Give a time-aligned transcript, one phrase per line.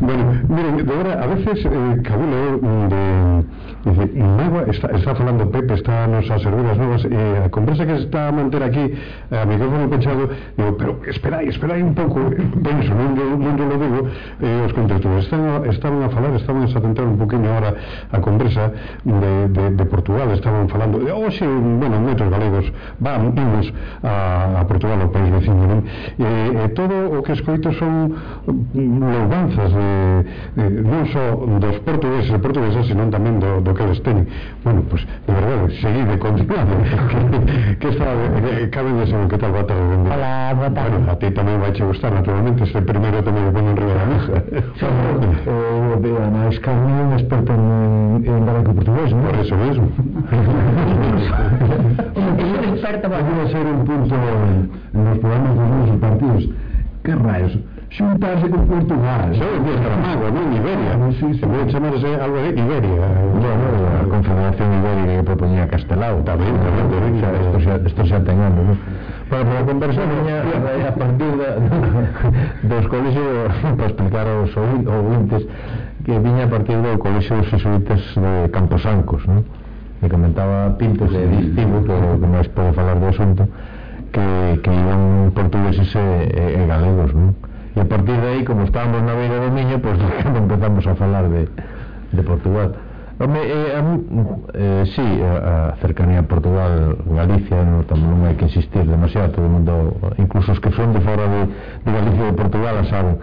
[0.00, 3.44] Bueno, miren, de verdad, a veces eh, cabulo de
[3.88, 7.48] Dice, Magua, está, está falando Pepe, está nos a servir as novas e eh, a
[7.48, 8.92] conversa que se está a manter aquí
[9.30, 12.20] a micrófono pechado, digo, pero esperai, esperai un pouco,
[12.62, 14.00] penso, eh, non, non, non lo digo,
[14.44, 17.74] eh, os contestores estaban, estaban a falar, estaban a atentar un poquinho ahora
[18.12, 18.72] a conversa
[19.04, 22.68] de, de, de Portugal, estaban falando, de, oh, oxe, bueno, moitos galegos
[23.00, 23.72] van, imos
[24.04, 25.80] a, a Portugal, ao país vecino, non?
[26.20, 28.12] E, e todo o que escoito son
[28.76, 29.90] louvanzas de,
[30.60, 34.26] de, non só dos portugueses e portuguesas, senón tamén do, do que les teñen.
[34.64, 36.68] Bueno, pues, de verdade, seguide continuado.
[37.78, 40.96] Que está eh, que, Carmen de Salón, que tal, boa tarde Hola, boa tarde.
[40.98, 44.06] Bueno, a ti tamén vai che gustar naturalmente, este primeiro tamén o ponen riba da
[44.10, 44.58] mesa eh,
[46.02, 49.22] eh, Ana, es Carmen experta en, en baraco portugués ¿no?
[49.22, 49.86] por eso mesmo.
[52.74, 53.48] Experta, bueno.
[53.48, 54.16] ser un punto
[54.92, 56.48] nos programas dos nosos partidos.
[57.04, 57.58] Que raios
[57.90, 59.32] xuntarse con Portugal.
[59.32, 60.92] Xa o Saramago, non Iberia.
[60.92, 61.40] Ah, sí, sí.
[61.40, 63.04] Debe chamarse algo de Iberia.
[63.32, 67.12] Bueno, a Confederación Ibérica que propoñía Castelao tamén, ah, tamén, tamén.
[67.16, 68.78] Xa, esto, xa, esto xa ten anos, non?
[69.28, 70.36] Bueno, para a conversa miña
[70.88, 71.50] a partir da,
[72.64, 75.42] dos colexios para explicar aos ouvintes
[76.04, 79.44] que viña a partir do colexio dos jesuitas de Camposancos, non?
[80.04, 83.48] Me comentaba Pintos de Distivo, que, que máis podo falar do asunto,
[84.12, 87.47] que, que iban portugueses e, e, e galegos, non?
[87.78, 90.98] E a partir de aí, como estábamos na beira do Miño, pois pues, empezamos a
[90.98, 91.46] falar de,
[92.10, 92.74] de Portugal.
[93.20, 93.82] Home, eh, a,
[94.54, 99.46] eh, sí, a, a cercanía a Portugal, Galicia, non, non hai que insistir demasiado, todo
[99.46, 101.46] o mundo, incluso os que son de fora de,
[101.86, 103.14] de Galicia e de Portugal a saben.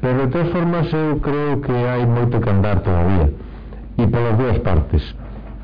[0.00, 3.28] Pero de todas formas eu creo que hai moito que andar todavía,
[4.00, 5.04] e polas dúas partes.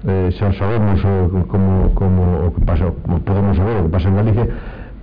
[0.05, 4.17] Eh, xa sabemos o, como, como o que pasa, podemos saber o que pasa en
[4.21, 4.45] Galicia,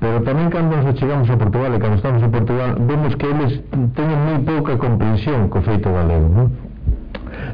[0.03, 3.63] pero tamén cando nos chegamos a Portugal e cando estamos en Portugal vemos que eles
[3.95, 6.47] teñen moi pouca comprensión co feito galego non?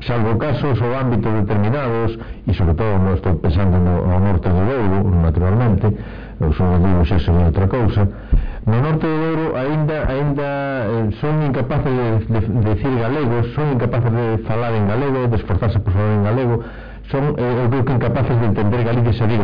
[0.02, 4.66] salvo casos ou ámbitos determinados e sobre todo non estou pensando no, no norte do
[4.66, 5.94] Douro naturalmente
[6.42, 8.10] o son do Douro xa se outra cousa
[8.66, 10.50] no norte do Douro aínda aínda
[10.90, 15.38] eh, son incapaces de, de, de decir galego son incapaces de falar en galego de
[15.38, 16.56] esforzarse por falar en galego
[17.12, 19.44] son, eh, eu creo que incapaces de entender Galicia, se digo,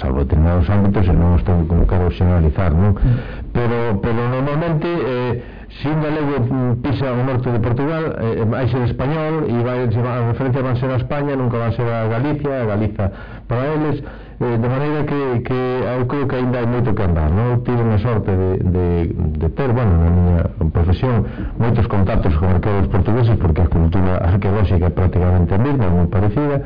[0.00, 2.96] salvo determinados ámbitos, e non estou como quero xeneralizar, non?
[2.96, 3.52] Mm.
[3.52, 5.32] Pero, pero normalmente, eh,
[5.80, 6.40] se un galego
[6.80, 10.88] pisa o norte de Portugal, eh, vai ser español, e vai, a referencia van ser
[10.88, 13.12] a España, nunca van ser a Galicia, a Galiza
[13.44, 14.00] para eles,
[14.40, 17.60] eh, de maneira que, que eu creo que ainda hai moito que andar, non?
[17.60, 20.40] Tive a sorte de, de, de ter, bueno, na miña
[20.72, 21.28] profesión,
[21.60, 26.64] moitos contactos con arqueólogos portugueses, porque a cultura arqueolóxica é prácticamente a mesma, moi parecida,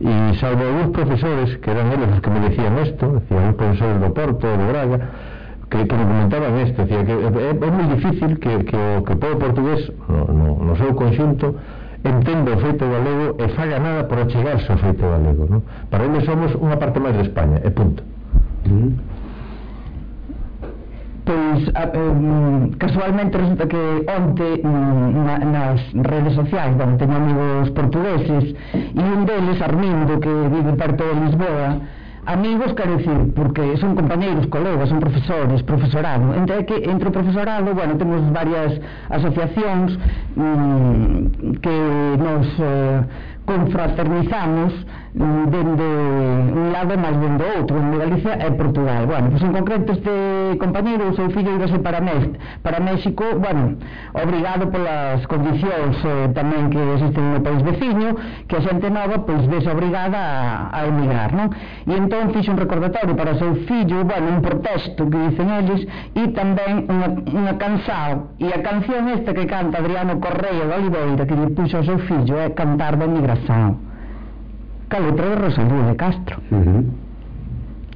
[0.00, 4.00] e salvo algúns profesores que eran eles os que me decían isto decían os profesores
[4.00, 4.98] do Porto, de Braga
[5.68, 9.14] que, que me comentaban isto decía que é, é moi difícil que, que o que
[9.20, 11.52] podo portugués no, no, no seu conxunto
[12.00, 15.60] entenda o feito galego e faga nada por achegarse ao feito galego no?
[15.92, 18.00] para eles somos unha parte máis de España e punto
[18.64, 19.19] mm
[21.30, 23.82] pois a, eh, casualmente resulta que
[24.18, 30.32] onte mm, na, nas redes sociais, bueno, teño amigos portugueses e un deles, Armindo, que
[30.50, 31.78] vive perto de Lisboa,
[32.26, 36.34] amigos, quero dicir, porque son compañeiros, colegas, son profesores, profesorado.
[36.34, 39.94] Entre que entre o profesorado, bueno, temos varias asociacións
[40.34, 41.76] mm, que
[42.18, 44.72] nos eh, confraternizamos
[45.14, 45.88] mm, dende
[46.54, 49.06] un lado máis dende do outro, en Galicia e Portugal.
[49.06, 50.14] Bueno, pois en concreto este
[50.58, 53.80] compañeiro, o seu fillo íbase para, México, para México, bueno,
[54.14, 58.14] obrigado polas condicións eh, tamén que existen no país veciño,
[58.46, 61.50] que a xente nova pois ves obrigada a, a emigrar, non?
[61.88, 65.80] E entón fixo un recordatorio para o seu fillo, bueno, un protesto que dicen eles,
[66.14, 71.26] e tamén unha, unha canção, e a canción esta que canta Adriano Correia de Oliveira,
[71.26, 73.76] que lle puxo ao seu fillo, é Cantar do engrasado
[74.88, 76.36] ca letra de Rosalía de Castro.
[76.50, 76.84] Uh -huh.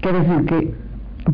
[0.00, 0.74] quero dicir que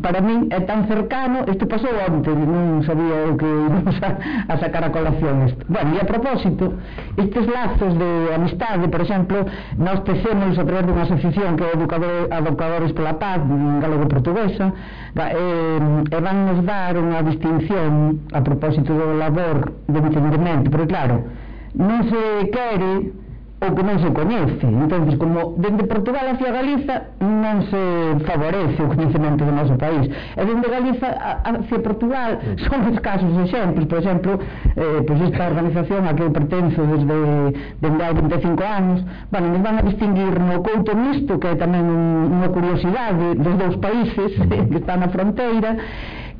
[0.01, 4.09] para min é tan cercano isto pasou onte non sabía o que íbamos a,
[4.47, 5.61] a sacar a colación isto.
[5.67, 6.79] Bueno, e a propósito
[7.19, 9.37] estes lazos de amistade por exemplo
[9.77, 13.43] nós tecemos a través dunha asociación que é Educador, Educadores pola Paz
[13.83, 20.71] galego-portuguesa e, eh, e van nos dar unha distinción a propósito do labor de entendimento
[20.71, 21.27] porque claro
[21.75, 23.11] non se quere
[23.61, 24.65] o que non se coñece.
[24.65, 27.81] Entonces, como dende Portugal hacia Galiza non se
[28.25, 30.09] favorece o coñecemento do noso país.
[30.09, 31.13] E dende Galiza
[31.45, 32.57] hacia Portugal mm.
[32.65, 33.85] son escasos exemplos.
[33.85, 34.41] Por exemplo,
[34.73, 37.17] eh, pues esta organización a que eu pertenzo desde
[37.77, 41.85] dende hai 25 anos, bueno, nos van a distinguir no couto misto, que é tamén
[41.85, 44.69] unha curiosidade dos dous países mm.
[44.73, 45.77] que están na fronteira,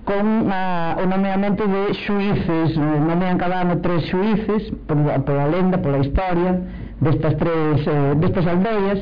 [0.10, 5.78] con a, o nomeamento de xuíces, nomean cada ano tres xuíces, por, por a lenda,
[5.78, 9.00] pola historia, destas tres eh, destas aldeas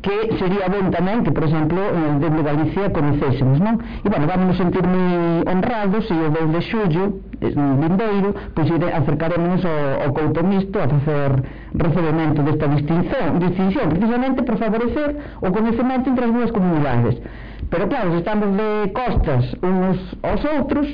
[0.00, 1.76] que sería bon tamén que, por exemplo,
[2.16, 3.76] dentro de Galicia conocésemos, non?
[4.00, 7.04] E, bueno, vamos sentir moi honrados e o 2 de xullo,
[7.44, 11.44] eh, vindeiro, pois ire, acercaremos ao, ao couto mixto a facer
[11.76, 17.20] recebimento desta distinción, distinción precisamente por favorecer o conhecimento entre as dúas comunidades.
[17.68, 20.88] Pero, claro, se estamos de costas uns aos outros,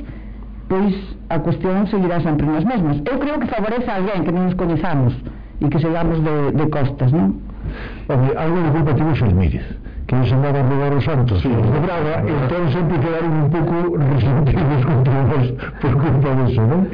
[0.66, 0.94] pois
[1.30, 2.98] a cuestión seguirá sempre nas mesmas.
[3.06, 5.14] Eu creo que favorece a alguén que non nos coñezamos,
[5.60, 7.40] e que chegamos de, de costas, non?
[8.08, 9.66] Home, algo de culpa tivo Xelmírez
[10.06, 13.98] que nos andaba a robar os santos sí, de Braga, entón sempre quedaron un pouco
[13.98, 15.46] resentidos contra nós
[15.82, 16.86] por culpa disso, non?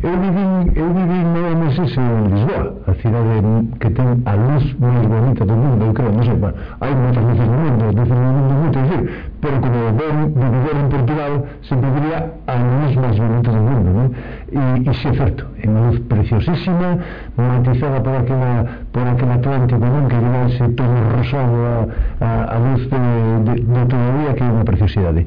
[0.00, 3.42] Eu vivín, eu vivín nove meses en Lisboa, a cidade
[3.80, 7.24] que ten a luz máis bonita do mundo, eu creo, non sei, bueno, hai moitas
[7.26, 9.02] luces no mundo, as luces no mundo moito, decir,
[9.42, 11.32] pero como ben vividor en Portugal,
[11.66, 14.06] sempre diría a luz máis bonita do mundo, non?
[14.54, 16.88] E, e si é certo, é unha luz preciosísima,
[17.34, 18.54] matizada por aquela,
[18.94, 20.06] por aquela Atlántico, non?
[20.06, 21.74] Que lle ese tono rosado a,
[22.22, 23.02] a, a luz de,
[23.50, 25.26] de, de todo o día, que é unha preciosidade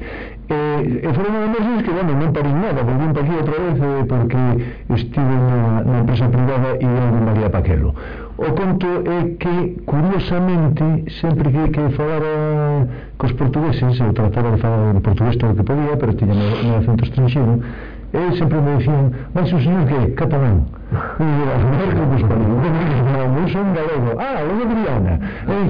[0.52, 4.04] eh, e foron emerxencias que, bueno, non parín nada, volvín para aquí outra vez eh,
[4.04, 4.42] porque
[5.00, 7.62] estive na, na empresa privada e algo valía para.
[8.42, 9.56] O conto é que,
[9.86, 10.84] curiosamente,
[11.22, 12.88] sempre que, que falara
[13.18, 16.78] cos portugueses, eu trataba de falar en portugués todo o que podía, pero tiña meu
[16.82, 17.62] acento estranxero,
[18.12, 20.06] e sempre me dicían, mas o señor que é?
[20.18, 20.66] Catalán.
[20.92, 25.16] E eu era, non é que vos pariu, non son galego, ah, logo Briana.
[25.48, 25.70] Eh,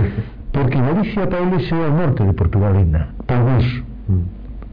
[0.51, 3.68] porque Galicia para eles é o norte de Portugal, ainda, para vos,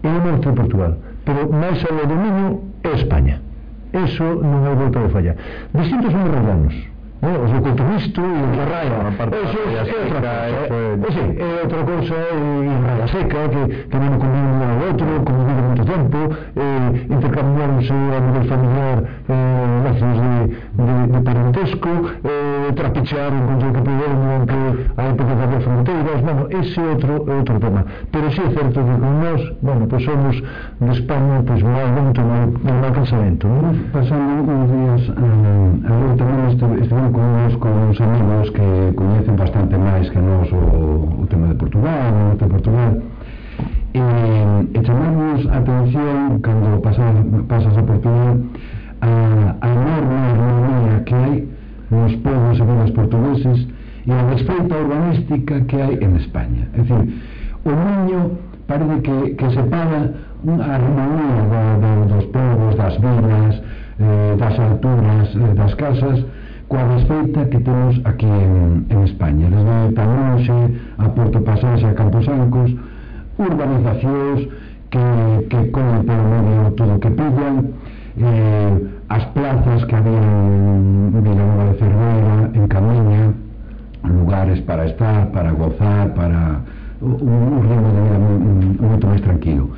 [0.02, 0.92] é o norte de Portugal.
[1.24, 2.48] Pero máis ao do Miño
[2.84, 3.40] é España.
[3.92, 5.34] Eso non hai volta de falla.
[5.72, 6.74] Distintos son os rodanos.
[7.20, 11.82] Eh, os do Cotovisto e o Raya eh, Eso é outra cosa é, é outra
[11.82, 17.10] cosa e Raya Seca que, que non conviven un ao outro conviven moito tempo eh,
[17.10, 18.96] intercambiáronse a nivel familiar
[19.28, 21.88] eh, lazos de, de, de parentesco,
[22.24, 24.56] eh, trapichearon con o que puderon durante
[24.96, 27.84] a época das guerras fronteiras, bueno, ese outro outro tema.
[28.10, 30.34] Pero sí é certo que con nós, bueno, pois pues somos
[30.80, 33.44] de España, pois pues, máis dentro do mal pensamento.
[33.48, 33.68] ¿no?
[33.92, 38.66] Pasando uns días, eh, agora tamén estuve, con uns, con uns amigos que
[38.96, 40.64] coñecen bastante máis que nós o,
[41.20, 42.92] o tema de Portugal, o tema de Portugal,
[43.92, 44.00] e,
[44.72, 47.12] e chamamos a atención cando pasas,
[47.48, 48.40] pasas a Portugal
[49.00, 51.34] a, a enorme armonía que hai
[51.90, 53.58] nos povos e povos portugueses
[54.06, 56.62] e a desfeita urbanística que hai en España.
[56.74, 57.04] É dicir,
[57.64, 58.20] o niño
[58.66, 60.00] parece que, que separa
[60.44, 63.54] unha armonía da, da, dos povos, das vilas,
[63.98, 66.18] eh, das alturas, eh, das casas,
[66.68, 69.48] coa desfeita que temos aquí en, en España.
[69.48, 70.58] Desde Tamonxe,
[70.98, 72.70] a Porto Pasaxe, a Camposancos,
[73.38, 74.40] urbanizacións
[74.90, 75.04] que,
[75.48, 77.72] que comen pelo medio todo o que pillan,
[78.20, 83.32] eh, as plazas que había en Vilanova de Cerveira, en Camiña,
[84.04, 86.60] lugares para estar, para gozar, para
[87.00, 88.18] un, un ritmo de vida
[88.88, 89.70] moito máis tranquilo.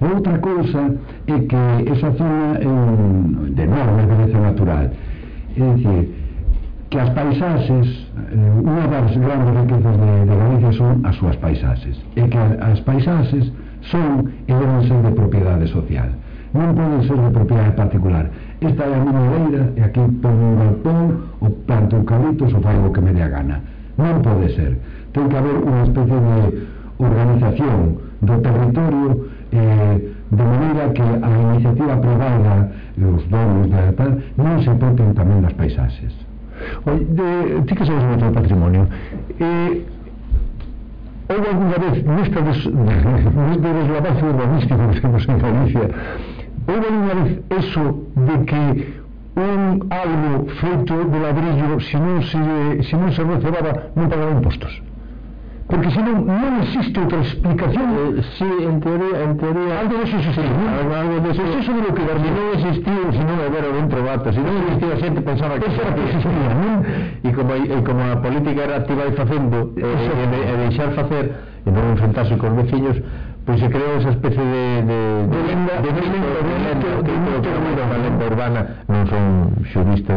[0.00, 0.92] E outra cousa
[1.26, 4.84] é que esa zona é un, de enorme beleza natural.
[5.56, 6.12] É dicir,
[6.90, 11.96] que as paisaxes, eh, unha das grandes riquezas de, de Galicia son as súas paisaxes.
[12.14, 13.50] E que as paisaxes
[13.88, 16.12] son e deben ser de propiedade social
[16.54, 18.24] non poden ser de propiedade particular.
[18.60, 21.00] Esta é a miña leira e aquí pon un galpón
[21.42, 23.56] ou planto eucaliptos ou fago o que me dé a gana.
[23.98, 24.78] Non pode ser.
[25.10, 26.36] Ten que haber unha especie de
[27.02, 27.78] organización
[28.22, 29.08] do territorio
[29.52, 29.96] eh,
[30.30, 32.54] de maneira que a iniciativa privada
[32.96, 36.14] e os donos da tal non se poten tamén nas paisaxes.
[36.88, 37.28] Oi, de,
[37.68, 38.88] ti que sabes moito do patrimonio,
[39.40, 39.84] eh,
[41.28, 45.90] Houve alguna vez nesta des, neste deslavazo urbanístico que temos en Galicia
[46.66, 48.62] houve unha vez eso de que
[49.36, 52.40] un algo feito de ladrillo se non se,
[52.82, 54.72] se non se recebaba non pagaba impostos
[55.66, 60.14] porque senón non existe outra explicación eh, si, sí, en teoría, en teoría algo deso
[60.14, 60.94] existe sí, ¿no?
[60.94, 61.42] algo, de eso.
[61.42, 64.94] pues eso debe quedar si non existía, si non habera un trovato si non existía,
[64.94, 66.78] a xente pensaba que era que existía non?
[67.26, 70.54] e como, e eh, como a política era activa e facendo e, eh, e, e
[70.70, 72.96] deixar facer e non enfrentarse cos veciños
[73.46, 74.82] Pois se creou esa especie de...
[74.82, 74.98] De,
[75.30, 78.60] de, lenda, de, de, lenda, de, de, de, lenda urbana.
[78.90, 80.14] Non son xurista,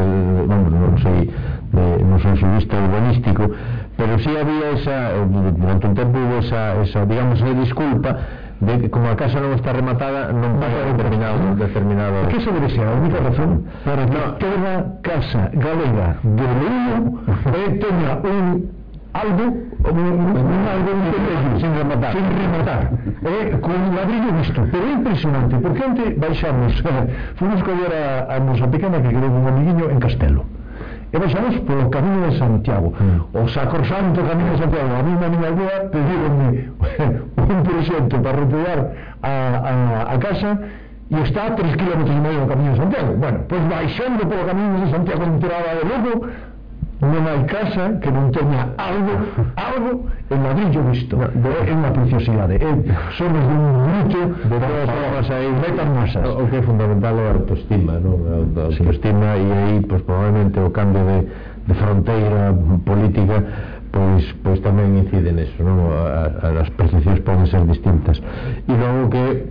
[0.49, 3.53] non, non sei, de, non son xurista urbanístico,
[3.93, 4.97] pero si sí había esa,
[5.29, 8.17] durante un tempo hubo esa, esa digamos, esa disculpa
[8.59, 12.27] de que como a casa non está rematada non paga determinado determinado.
[12.27, 13.63] Que eso debe ser a única razón.
[13.85, 14.35] Para que no.
[14.41, 14.73] toda
[15.05, 17.23] casa galega de Lugo
[17.55, 18.78] eh, tenga un
[19.13, 19.45] algo
[21.59, 22.91] sin rematar, sin rematar.
[23.23, 24.61] Eh, con un ladrillo visto.
[24.71, 26.83] Pero é impresionante, porque antes baixamos
[27.35, 30.45] fomos coller a, a nosa pequena que quedou un amiguinho en Castelo.
[31.11, 32.93] E baixamos polo Camino de Santiago.
[32.93, 33.33] Mm.
[33.33, 34.93] o sacrosanto Camino de Santiago.
[34.93, 36.69] A mí na miña aldea pedíronme
[37.49, 38.79] un presente para repegar
[39.23, 40.59] a, a, a casa
[41.09, 43.17] e está a 3 km e medio do Camino de Santiago.
[43.17, 46.29] Bueno, pois baixando polo Camino de Santiago entrada de Lugo
[46.99, 49.15] non hai casa que non teña algo
[49.55, 49.91] algo
[50.27, 52.71] en ladrillo visto no, de, é unha preciosidade é,
[53.15, 57.25] somos un bruto de todas formas aí metan masas o, o que é fundamental é
[57.31, 58.19] a autoestima non?
[58.27, 59.39] a autoestima sí.
[59.39, 61.19] e aí pues, probablemente o cambio de,
[61.71, 62.51] de fronteira
[62.83, 63.37] política
[63.95, 65.87] pois, pois tamén incide neso non?
[65.95, 68.19] A, a, as percepcións poden ser distintas
[68.67, 69.47] e logo que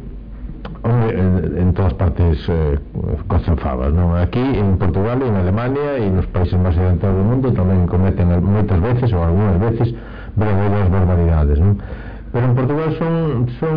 [0.82, 2.78] Hombre, en, en todas partes eh,
[3.26, 4.14] cocen fabas, non?
[4.14, 8.78] Aquí, en Portugal, en Alemania e nos países máis adiantados do mundo tamén cometen moitas
[8.78, 9.90] veces ou algunhas veces
[10.38, 11.82] verdadeiras barbaridades, non?
[12.30, 13.14] Pero en Portugal son,
[13.58, 13.76] son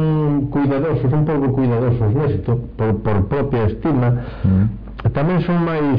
[0.51, 5.97] cuidadosos, un pouco cuidadosos nesto, por, por propia estima, mm tamén son máis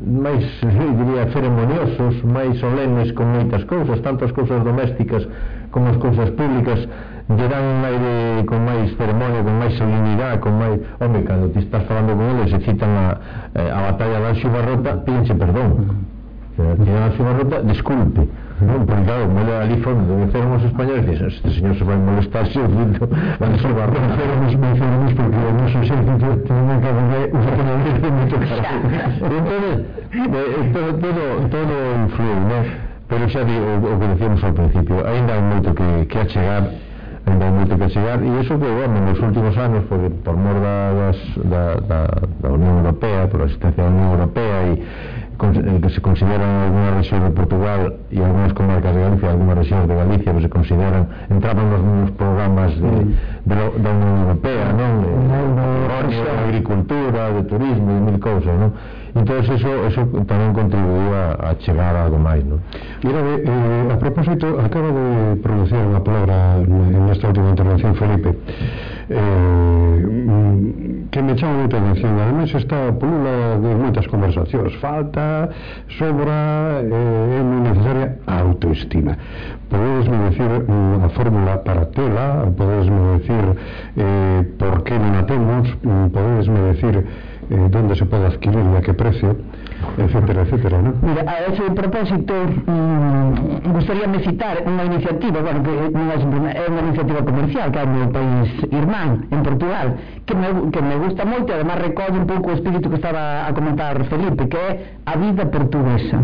[0.00, 5.28] máis diría ceremoniosos, máis solemnes con moitas cousas, tantas cousas domésticas
[5.68, 6.88] como as cousas públicas
[7.28, 10.80] lle dan un aire con máis ceremonia, con máis solemnidade, con máis...
[11.00, 13.18] Home, cando ti estás falando con eles, e citan a,
[13.54, 16.06] eh, a batalla da Xubarrota, pinche perdón.
[16.56, 18.28] Que a Xubarrota, desculpe.
[18.60, 22.44] Non, porque claro, mole ali fondo, fueron os españoles, dixen, este señor se vai molestar
[22.52, 23.08] se dito,
[23.40, 27.92] van Xubarrota, barro, venceron os venceron porque o noso exército tiña que haber un fenómeno
[27.96, 28.64] de moito caro.
[30.20, 31.74] Entón, todo, todo, todo
[32.04, 32.64] influiu, non?
[33.08, 36.62] Pero xa digo, o que decíamos ao principio, ainda hai moito que, que achegar
[37.52, 41.18] moito que chegar e iso que, bueno, nos últimos anos porque por mor da, das,
[41.44, 42.00] da, da,
[42.42, 44.72] da Unión Europea por a existencia da Unión Europea e
[45.40, 47.80] con, eh, que se consideran algunhas regións de Portugal
[48.12, 51.02] e algunhas comarcas de Galicia algunhas regións de Galicia que se consideran
[51.32, 52.92] entraban nos mesmos programas de,
[53.48, 54.92] de da Unión Europea non?
[55.00, 58.70] de, de, de, de agricultura, de turismo e mil cousas non?
[59.14, 59.54] entón eso,
[59.86, 62.62] eso tamén contribuiu a, a chegar a algo máis non?
[63.02, 68.30] Mira, eh, eh, a propósito acaba de pronunciar unha palabra nesta última intervención Felipe.
[69.10, 69.90] Eh,
[71.10, 72.14] que me chama moita atención.
[72.14, 75.50] Además está pulula de moitas conversacións falta,
[75.98, 79.18] sobra eh, é moi necesaria autoestima.
[79.66, 80.50] Podesme decir
[81.02, 83.44] a fórmula para tela podesme decir
[83.98, 85.66] eh, por que non a temos
[86.14, 86.94] podesme decir
[87.50, 89.36] eh, dónde se puede adquirir y a qué precio,
[89.98, 90.94] etcétera, etcétera, ¿no?
[91.02, 92.34] Mira, a ese propósito,
[92.66, 98.08] mmm, gustaríame citar unha iniciativa, bueno, que non é unha iniciativa comercial, que é no
[98.14, 99.88] país Irmán, en Portugal,
[100.24, 103.46] que me, que me gusta moito, e además recolle un pouco o espírito que estaba
[103.46, 104.68] a comentar Felipe, que é
[105.10, 106.22] a vida portuguesa.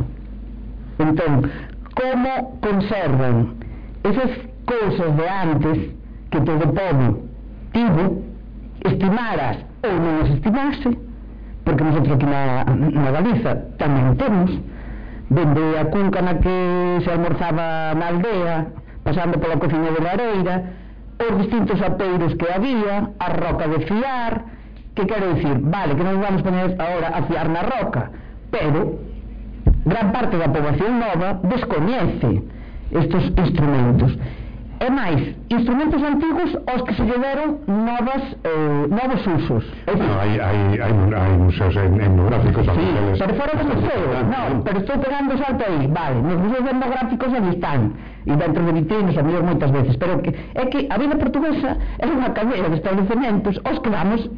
[1.02, 1.50] Entón,
[1.92, 3.58] como conservan
[4.06, 4.30] esas
[4.62, 5.78] cousas de antes
[6.30, 7.26] que todo povo
[7.72, 8.22] tivo,
[8.86, 10.90] estimaras ou non as estimase,
[11.66, 13.58] porque nosotros aquí na, na Galiza.
[13.76, 14.54] Tamén temos.
[15.26, 16.56] Dende a cunca na que
[17.02, 18.70] se almorzaba na aldea
[19.02, 20.56] pasando pola cociña de Lareira
[21.18, 24.46] os distintos apeiros que había a roca de fiar
[24.94, 28.14] que quero dicir, vale, que nos vamos poner ahora a fiar na roca
[28.54, 29.02] pero
[29.84, 32.46] gran parte da poboación nova descoñece
[32.94, 34.14] estes instrumentos.
[34.76, 39.64] E máis, instrumentos antigos aos que se lle deron novas, eh, novos usos.
[39.88, 42.86] No, ah, hai, hai, hai, hai museos etnográficos sí.
[43.16, 45.88] Pero fora do museo, non, pero estou pegando salto aí.
[45.88, 47.96] Vale, nos museos etnográficos ali están.
[48.28, 49.96] E dentro de vitrinos, a mellor moitas veces.
[49.96, 54.28] Pero que, é que a vida portuguesa é unha cadeira de establecementos os que damos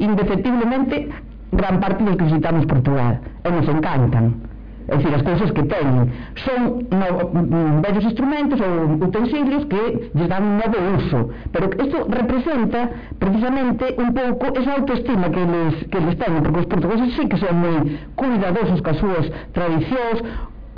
[0.00, 1.12] indefectiblemente
[1.52, 3.20] gran parte dos que visitamos Portugal.
[3.44, 4.47] E nos encantan
[4.88, 6.08] é dicir, as cousas que teñen
[6.44, 11.18] son no, mm, vellos instrumentos ou utensilios que lles dan un novo uso
[11.52, 16.70] pero isto representa precisamente un pouco esa autoestima que les, que les teñen porque os
[16.72, 17.76] portugueses sí que son moi
[18.16, 20.24] cuidadosos cas súas tradicións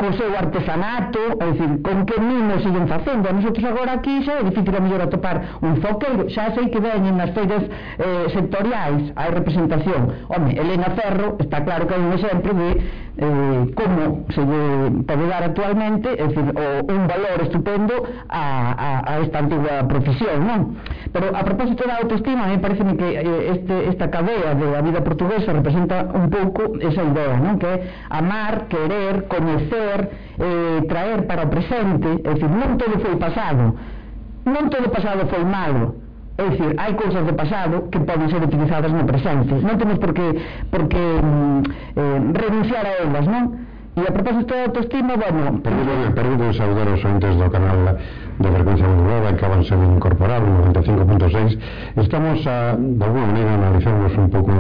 [0.01, 3.29] co seu artesanato, é dicir, con que mimo siguen facendo.
[3.29, 6.81] A nosotros agora aquí xa é difícil a mellor atopar un zoqueiro, xa sei que
[6.81, 10.25] veñen nas feiras eh, sectoriais hai representación.
[10.33, 12.69] Home, Elena Ferro, está claro que hai un exemplo de
[13.17, 17.95] eh, como se lle pode dar actualmente é dicir, o, un valor estupendo
[18.29, 20.61] a, a, a esta antigua profesión non?
[21.11, 25.53] pero a propósito da autoestima me parece que eh, este, esta cadea da vida portuguesa
[25.53, 27.59] representa un pouco esa idea non?
[27.59, 27.77] que é
[28.11, 29.99] amar, querer, coñecer
[30.39, 33.75] eh, traer para o presente é dicir, non todo foi pasado
[34.47, 36.10] non todo pasado foi malo
[36.41, 39.53] É dicir, hai cousas do pasado que poden ser utilizadas no presente.
[39.61, 40.25] Non temos por que,
[40.73, 41.61] por que mm,
[42.01, 43.61] eh, renunciar a elas, non?
[43.93, 45.61] E a propósito da autoestima, bueno...
[45.61, 48.01] Permítame, permítame saudar os ointes do canal
[48.41, 51.59] de frecuencia modulada que acaban sendo incorporables, 95.6.
[51.97, 54.53] Estamos, a, de alguna maneira, analizarnos un pouco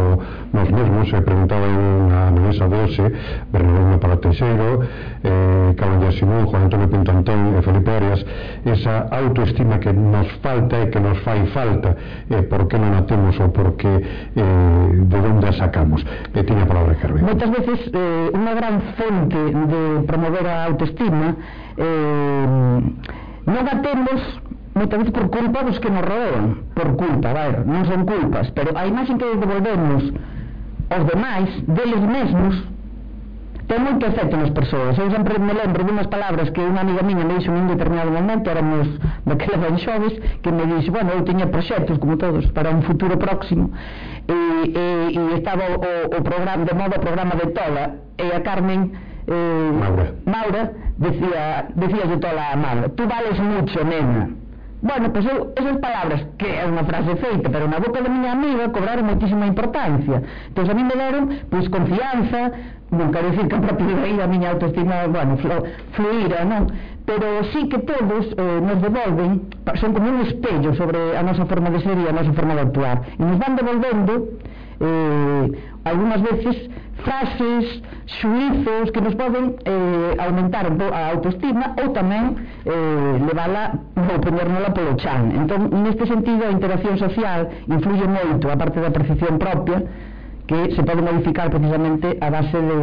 [0.52, 3.04] nos mesmos, se preguntaba en na mesa de hoxe,
[3.48, 4.84] Bernardo para Teixeiro,
[5.24, 8.20] eh, Caballa Simón, Juan Antonio Pinto Antón e Felipe Arias,
[8.68, 11.96] esa autoestima que nos falta e que nos fai falta,
[12.28, 16.04] eh, por que non a temos ou por que eh, de onde a sacamos.
[16.36, 17.24] E eh, tiña palabra, Carmen.
[17.24, 21.32] Moitas veces, eh, unha gran fonte de promover a autoestima
[21.80, 24.20] eh, non a temos
[24.74, 26.72] moitas veces por culpa dos que nos rodean.
[26.74, 30.12] Por culpa, vai, non son culpas pero a imaxen que devolvemos
[30.90, 32.54] aos demais, deles mesmos
[33.70, 34.98] ten moito efecto nas persoas.
[34.98, 38.50] Eu sempre me lembro dunhas palabras que unha amiga miña me dixo nun determinado momento
[38.50, 38.90] éramos
[39.22, 43.14] daquela ben xoves que me dixo, bueno, eu tiña proxectos como todos para un futuro
[43.14, 43.70] próximo.
[44.26, 44.34] E,
[44.74, 45.78] e, e estaba o,
[46.10, 47.84] o programa de modo o programa de Tola
[48.18, 48.90] e a Carmen
[49.26, 50.12] eh, Maura.
[50.24, 54.30] Maura decía, decía de toda a Maura, tú vales mucho, nena.
[54.82, 58.08] Bueno, pois pues eu, esas palabras, que é unha frase feita, pero na boca da
[58.08, 60.24] miña amiga cobraron moitísima importancia.
[60.24, 62.56] Entón, a mí me deron, pois, confianza,
[62.88, 66.72] non quero dicir que a partir de aí a miña autoestima, bueno, flu, fluíra, non?
[67.04, 71.68] Pero sí que todos eh, nos devolven, son como un espello sobre a nosa forma
[71.68, 73.04] de ser e a nosa forma de actuar.
[73.04, 74.32] E nos van devolvendo
[74.80, 75.44] eh,
[75.84, 76.70] algunhas veces
[77.04, 77.82] frases,
[78.20, 84.96] xuizos que nos poden eh, aumentar a autoestima ou tamén eh, levala ou ponernola polo
[85.00, 85.32] chan.
[85.32, 89.84] Entón, neste sentido, a interacción social influye moito a parte da percepción propia
[90.44, 92.78] que se pode modificar precisamente a base de,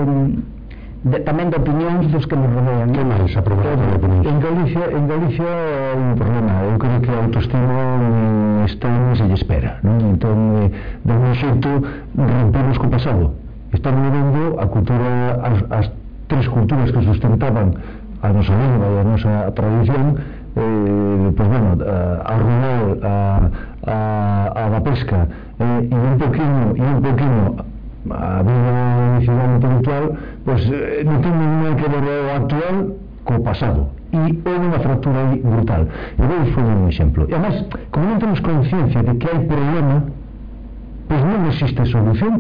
[1.11, 2.89] de tamén de opinións dos que nos rodean.
[2.95, 4.25] Que máis a problema de opinións?
[4.25, 6.51] En Galicia, en Galicia hai un problema.
[6.63, 7.75] Eu creo que a autoestima
[8.67, 9.97] estamos e espera non?
[10.13, 10.69] entón eh,
[11.07, 11.71] de un xeito
[12.13, 13.33] rompemos co pasado
[13.71, 15.85] estamos vendo a cultura as, as
[16.27, 17.79] tres culturas que sustentaban
[18.21, 20.05] a nosa lengua e a nosa tradición
[20.57, 21.97] eh, pues bueno, a,
[22.27, 23.13] a rural a,
[23.87, 23.95] a,
[24.51, 25.27] a da pesca
[25.59, 27.45] eh, e un poquinho e un poquinho
[28.11, 30.05] a vida cidade intelectual
[30.45, 32.75] pues, eh, non ten ninguna que ver o actual
[33.23, 35.87] co pasado e é unha fractura aí brutal.
[35.87, 39.39] E vou vos poner un exemplo e además, como non temos conciencia de que hai
[39.45, 40.07] problema
[41.07, 42.33] pois non existe solución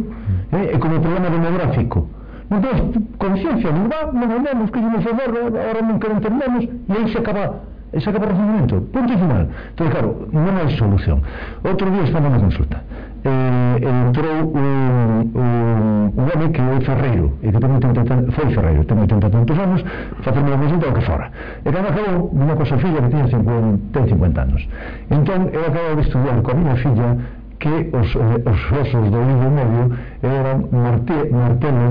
[0.51, 0.75] eh?
[0.75, 2.07] é como o problema demográfico.
[2.47, 2.79] Non temos
[3.19, 7.19] conciencia non va, non vendemos, que non facer ahora non queren entendemos, e aí se
[7.19, 9.43] acaba e se acaba o procedimento punto final.
[9.47, 11.23] Entón, claro, non hai solución.
[11.63, 12.77] Outro día estamos na consulta
[13.23, 18.83] eh, entrou un, un, un home que é ferreiro e que ten 80, foi ferreiro,
[18.85, 19.81] ten 80 tantos anos
[20.21, 21.31] facendo a o que fora
[21.65, 24.61] e cando acabou, unha cosa filla que tiña 50, ten 50 anos
[25.09, 27.09] entón, eu acababa de estudiar coa miña filla
[27.57, 29.83] que os, eh, os osos do libro medio
[30.21, 31.87] eran marte, martelo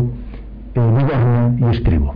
[0.74, 2.14] eh, bigorna e estribo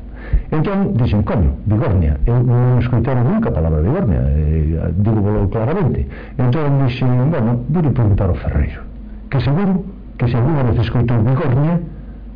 [0.51, 2.19] Entón, dixen, coño, bigornia.
[2.27, 6.07] Eu non escoitaron nunca a palabra bigornia, eh, digo claramente.
[6.39, 8.90] Entón, dixen, bueno, vou preguntar ao ferreiro
[9.31, 9.85] que seguro
[10.19, 11.81] que se alguna vez escoitou Bigornia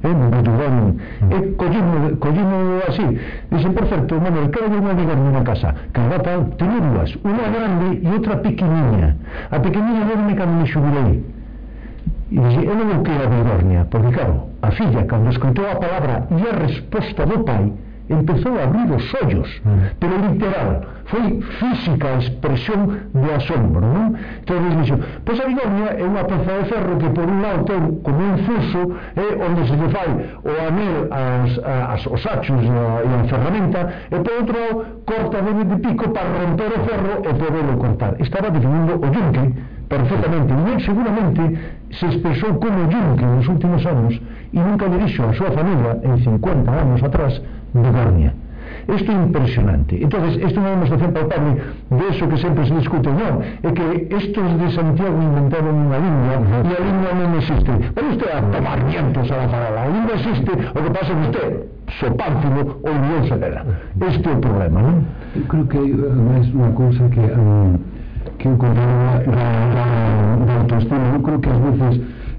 [0.05, 0.95] eh, non Bigornia
[1.33, 3.07] e collino, collino así.
[3.51, 7.47] Dixen, por certo, Manuel, quero unha Bigornia na casa que a gata teño dúas unha
[7.49, 9.17] grande e outra pequeniña.
[9.51, 11.13] A pequeniña dorme cando me xubilei.
[12.31, 16.29] E dixe, eu non quero a Bigornia, porque claro, a filla, cando escoitou a palabra
[16.31, 17.73] e a resposta do pai,
[18.09, 19.97] empezou a abrir os ollos, mm.
[20.01, 24.17] pero literal, foi física a expresión de asombro, non?
[24.41, 27.65] Entón, ele dixo, pois a bigornia é unha peza de ferro que por un lado
[27.65, 28.83] ten como un fuso
[29.17, 30.11] é eh, onde se lle fai
[30.45, 33.81] o anel as, as, os achos e a, e a ferramenta,
[34.13, 38.13] e por outro lado corta de, de pico para romper o ferro e poderlo cortar.
[38.21, 39.45] Estaba definindo o yunque,
[39.89, 41.43] perfectamente e él seguramente
[41.91, 44.21] se expresou como yunque nos últimos anos
[44.53, 47.41] e nunca le dixo a súa familia en 50 anos atrás
[47.75, 48.33] de Narnia.
[48.89, 49.97] Isto é impresionante.
[49.97, 51.53] entonces isto non é unha demostración palpable
[51.89, 53.41] de eso que sempre se discute, non.
[53.65, 56.37] É que estos de Santiago inventaron unha lingua
[56.69, 57.73] e a lingua non existe.
[57.97, 59.81] Pero usted a tomar vientos a la farala.
[59.85, 61.49] A lingua existe, o que pasa que usted,
[61.97, 63.63] sopártilo, olvidouse dela.
[64.05, 64.97] Este é o problema, non?
[65.33, 67.25] Eu creo que é máis unha cousa que...
[67.25, 67.81] Um,
[68.39, 69.85] que eu contaba da, da,
[70.45, 71.05] da autoestima.
[71.15, 71.95] Eu creo que ás veces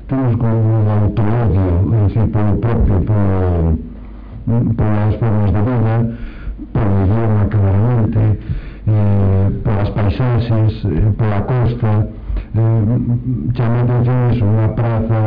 [0.08, 3.95] temos como un autoodio, é dicir, polo propio, polo
[4.46, 5.96] polas formas de vida,
[6.74, 8.40] polo idioma claramente,
[8.88, 12.08] eh, polas paisaxes, eh, pola costa,
[12.54, 12.82] eh,
[13.54, 15.20] chamándolle unha praza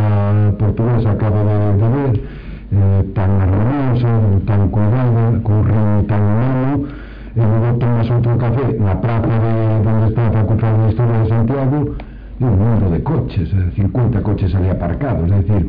[0.59, 2.15] portuguesa acaba de, de ver,
[2.71, 4.13] eh, tan armoniosa,
[4.47, 6.87] tan cuidada, con río tan humano,
[7.35, 9.35] e logo tomas outro café na praza
[9.83, 11.79] de onde está a Facultad de Historia de Santiago,
[12.39, 15.67] e un número de coches, eh, 50 coches ali aparcados, é dicir,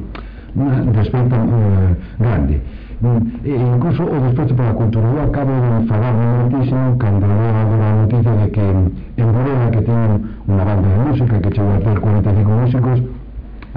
[0.53, 2.61] unha desfeita eh, grande.
[3.01, 5.07] E incluso o despacho para a cultura.
[5.07, 9.81] Eu acabo de falar momentísimo cando leo agora a noticia de que en Borela que
[9.87, 10.19] ten
[10.51, 12.97] unha banda de música que chegou a ter 45 músicos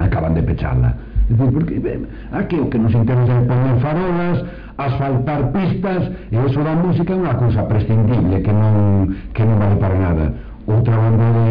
[0.03, 0.91] acaban de pecharla.
[0.91, 2.03] É dicir, porque ben,
[2.35, 4.37] aquí o que nos interesa é poner farolas,
[4.75, 9.79] asfaltar pistas, e eso da música é unha cousa prescindible que non, que non vale
[9.79, 10.35] para nada.
[10.67, 11.47] Outra banda de,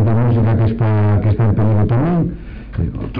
[0.00, 0.88] de música que está,
[1.20, 2.45] que está en peligro tamén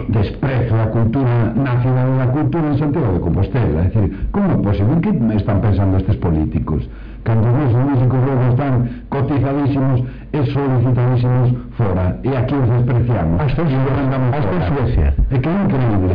[0.08, 3.80] desprezo da cultura na cidade da cultura en Santiago de Compostela.
[3.80, 5.00] É dicir, como é posible?
[5.00, 6.88] que me están pensando estes políticos?
[7.24, 12.18] Cando os músicos logo están cotizadísimos e solicitadísimos fora.
[12.22, 13.40] E aquí os despreciamos.
[13.40, 15.14] Hasta, e hasta en Suecia.
[15.30, 16.14] É que é increíble.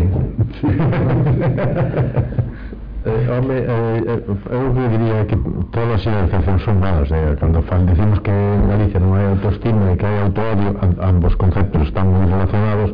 [3.04, 4.22] Eh, home, eh, eh
[4.54, 5.36] eu que diría que
[5.72, 7.34] todas as xeracións son malas eh?
[7.42, 11.90] Cando fan, decimos que en Galicia non hai autoestima e que hai autoodio Ambos conceptos
[11.90, 12.94] están moi relacionados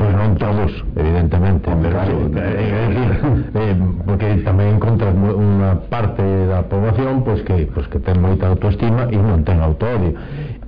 [0.00, 1.68] Pero non todos, evidentemente.
[1.68, 3.10] Pero, eh, claro, eh, decir,
[3.52, 3.76] eh,
[4.08, 8.48] porque tamén encontras unha parte da poboación pois pues, que, pois pues, que ten moita
[8.48, 10.16] autoestima e non ten autoodio.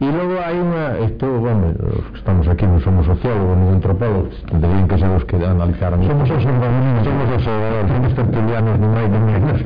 [0.03, 1.73] E logo hai unha, isto, bueno,
[2.13, 6.05] estamos aquí, non somos sociólogos, non antropólogos, deberían que ser os que analizaran.
[6.05, 9.59] Somos observadores, somos observadores, somos tertulianos, non hai non menos.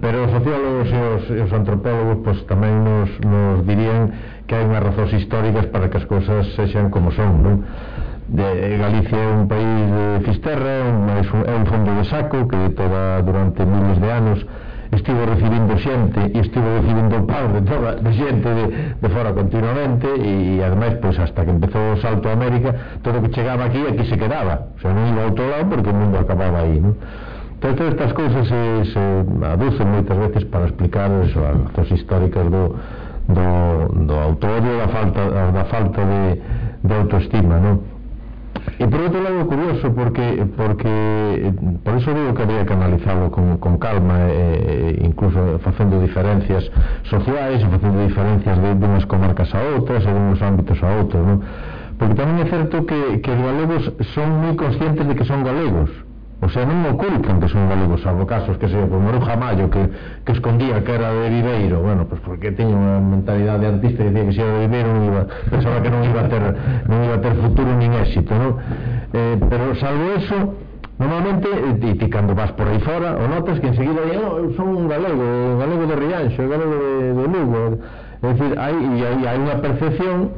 [0.00, 4.16] Pero os sociólogos e os, e os antropólogos pois, pues, tamén nos, nos dirían
[4.48, 7.56] que hai unhas razóns históricas para que as cousas sexan como son, non?
[8.28, 12.70] de Galicia é un país de Fisterra, é un, é un fondo de saco que
[12.76, 14.38] toda durante miles de anos
[14.92, 18.64] estivo recibindo xente e estivo recibindo pau de toda de xente de,
[19.00, 23.18] de fora continuamente e, e ademais, pois, hasta que empezou o salto a América, todo
[23.18, 25.90] o que chegaba aquí aquí se quedaba, o sea, non iba a outro lado porque
[25.90, 26.94] o mundo acababa aí, non?
[27.62, 29.02] Entón, todas estas cousas se, se
[29.46, 32.74] aducen moitas veces para explicar as razóns históricas do,
[33.32, 33.48] do,
[34.02, 36.22] do autorio da falta, da falta de,
[36.84, 37.91] de autoestima, non?
[38.78, 43.30] E por outro lado, curioso, porque, porque eh, por iso digo que había que analizarlo
[43.30, 46.70] con, con calma, e, eh, incluso facendo diferencias
[47.02, 51.20] sociais, facendo diferencias de, de unhas comarcas a outras, e de unhos ámbitos a outros,
[51.22, 51.38] non?
[51.98, 53.82] Porque tamén é certo que, que os galegos
[54.14, 55.90] son moi conscientes de que son galegos,
[56.42, 59.86] O sea, non ocultan que son galegos, salvo casos que se por Moruja Mayo que,
[60.26, 64.26] que escondía que era de Viveiro, bueno, pues porque teña unha mentalidade artista que dicía
[64.26, 65.22] que se era de Viveiro non iba,
[65.54, 66.42] pensaba que non iba a ter,
[66.90, 68.58] non iba a ter futuro nin éxito, non?
[69.14, 70.38] Eh, pero salvo eso,
[71.02, 71.48] Normalmente,
[71.80, 74.70] ti, ti cando vas por aí fora, o notas que enseguida dí, oh, eu son
[74.70, 77.82] un galego, galego de Rianxo, galego de, de Lugo.
[78.22, 80.30] É dicir, hai, hai, hai unha percepción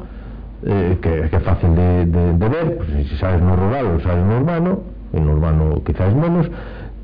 [0.65, 4.01] eh, que, que é fácil de, de, de ver, pues, se sabes no rural ou
[4.01, 6.51] sabes no urbano, en urbano quizás menos,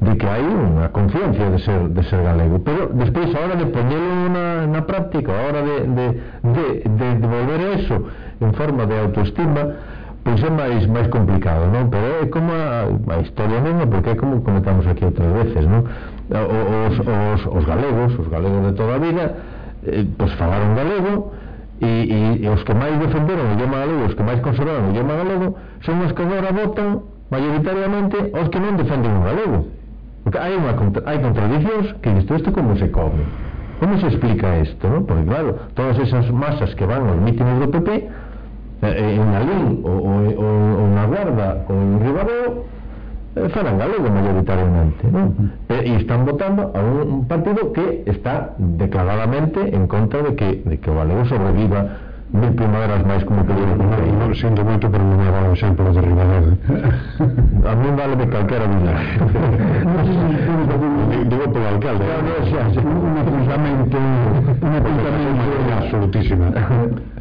[0.00, 3.68] de que hai unha conciencia de ser, de ser galego pero despois a hora de
[3.68, 6.06] poñelo na, na práctica a hora de, de,
[6.40, 7.96] de, de devolver eso
[8.40, 9.76] en forma de autoestima
[10.24, 11.92] pois é máis máis complicado non?
[11.92, 15.84] pero é como a, a historia mesmo porque é como comentamos aquí outras veces non?
[16.32, 19.24] Os, os, os galegos os galegos de toda a vida
[19.84, 21.36] eh, pois falaron galego
[21.84, 24.90] e, e, e os que máis defenderon o idioma galego os que máis conservaron o
[24.96, 29.58] idioma galego son os que agora votan mayoritariamente os que non defenden o galego.
[30.26, 30.74] Porque hai, unha,
[31.06, 33.24] hai contradicións que isto, isto como se come?
[33.80, 34.84] Como se explica isto?
[34.90, 35.06] No?
[35.06, 38.06] Porque claro, todas esas masas que van aos mítines do PP eh,
[38.82, 42.66] eh, en Alín ou, ou, ou, ou na Guarda ou en Ribadeo
[43.36, 45.32] eh, falan galego mayoritariamente ¿no?
[45.70, 50.76] e, e están votando a un partido que está declaradamente en contra de que, de
[50.80, 55.02] que o galego sobreviva mil primaveras máis como que dure non, non sinto moito pero
[55.02, 56.54] non me vale o exemplo de Ribadeo
[57.66, 58.94] a mí vale de calquera viña
[61.30, 62.04] digo polo alcalde.
[62.04, 63.98] Claro, xa, xa, un apuntamento
[64.62, 66.46] un apuntamento absolutísima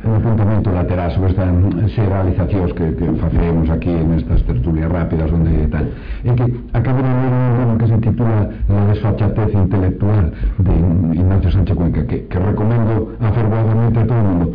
[0.04, 1.50] un apuntamento lateral sobre estas
[1.92, 5.92] xeralizacións que, que facemos aquí en estas tertulias rápidas onde tal.
[6.24, 10.74] É que acabo de ler un libro que se titula La desfachatez intelectual de
[11.20, 14.46] Ignacio Sánchez Cuenca que, que recomendo afervoadamente a todo o mundo.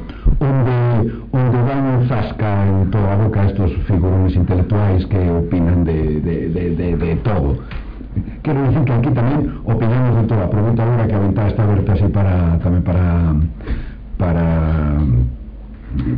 [0.40, 0.78] Onde,
[1.30, 6.36] onde dan un zasca en toda a boca estos figurones intelectuais que opinan de, de,
[6.48, 7.60] de, de, de todo.
[8.42, 10.48] Quero dicir que aquí tamén opinamos de toda.
[10.48, 13.04] Pregunto agora que a ventá está aberta así para, tamén para
[14.16, 15.02] para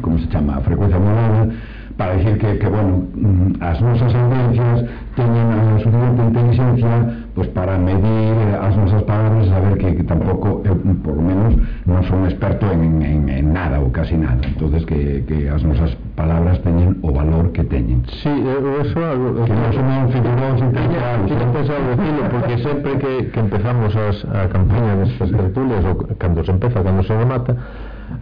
[0.00, 1.48] como se chama, a frecuencia modulada
[1.96, 4.84] para dicir que, que bueno, mm, as nosas audiencias
[5.16, 6.92] teñen a suficiente inteligencia
[7.34, 11.16] pues, pois, para medir eh, as nosas palabras e saber que, que tampouco, eu, por
[11.16, 11.56] lo menos,
[11.88, 14.44] non son experto en, en, en nada ou casi nada.
[14.44, 18.04] entonces que, que as nosas palabras teñen o valor que teñen.
[18.20, 19.00] Sí, eu eso...
[19.00, 21.24] Que non son figurados intelectuales.
[21.32, 26.44] Tiña pensado decirlo, porque sempre que, que empezamos as, a campaña destas tertulias, ou cando
[26.44, 27.56] se empeza, cando se remata,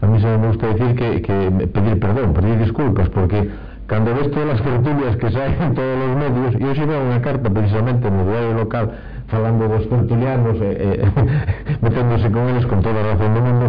[0.00, 3.48] a mí se me gusta decir que, que pedir perdón, pedir disculpas, porque
[3.86, 7.48] cando ves todas as tertulias que saen todos os medios, e hoxe veo unha carta
[7.52, 8.96] precisamente no diario local
[9.28, 13.40] falando dos tertulianos e, eh, e eh, meténdose con eles con toda a razón do
[13.40, 13.66] mundo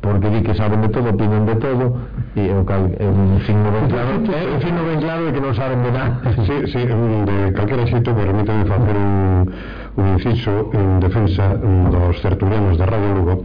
[0.00, 1.96] porque di que saben de todo, opinan de todo
[2.38, 5.42] e o cal, é un signo ben claro é un signo ben claro de que
[5.42, 6.22] non saben de nada.
[6.46, 9.50] Sí, sí, de calquera xeito permíteme facer un,
[9.98, 13.42] un inciso en defensa dos tertulianos de Radio Lugo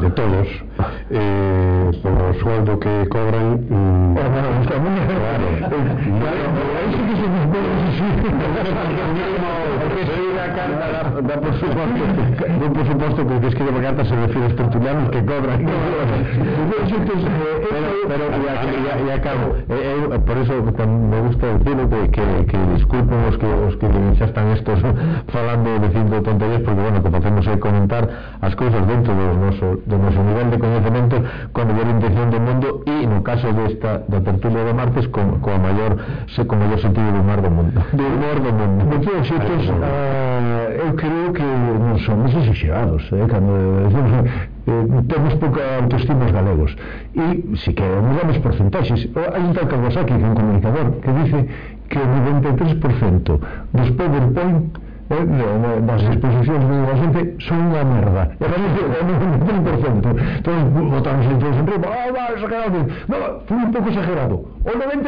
[0.00, 0.48] de todos
[1.10, 5.94] eh, polo sueldo que cobran mm, oh, bueno, claro, claro, claro, claro, claro, claro, claro,
[5.96, 6.74] claro,
[8.66, 12.02] claro, claro, Soy unha carta da, da por suposto
[12.56, 15.58] non por suposto que que escribe carta se refire aos tertulianos que cobran
[17.68, 19.46] pero, pero e, a, e, acabo
[20.24, 23.86] por eso me gusta decirlo que, que, que disculpen os que, os que
[24.16, 24.80] xa están estos
[25.28, 28.04] falando dicindo tonterías porque bueno, que facemos é comentar
[28.40, 31.16] as cousas dentro do noso, do noso nivel de conhecimento
[31.52, 35.52] con mellor intención do mundo e no caso desta da tertulia de martes con, con
[35.52, 36.00] a maior
[36.32, 39.65] se, con maior sentido do humor do mundo do humor do mundo, de todos xeitos
[39.70, 43.52] a, eu creo que non somos exagerados, eh, cando
[43.88, 44.12] decimos,
[44.66, 46.72] eh, temos pouca autoestima os galegos.
[47.14, 51.38] E si que mudamos porcentaxes, hai un tal Kawasaki, que é un comunicador, que dice
[51.88, 53.40] que o 93%
[53.72, 60.06] dos PowerPoint eh, das exposicións de a xente son unha merda e realmente un 100%
[60.42, 60.58] entón
[60.90, 63.16] votamos en todos en riba ah, va, exagerado no,
[63.46, 64.36] foi un pouco exagerado.
[64.66, 65.06] O 98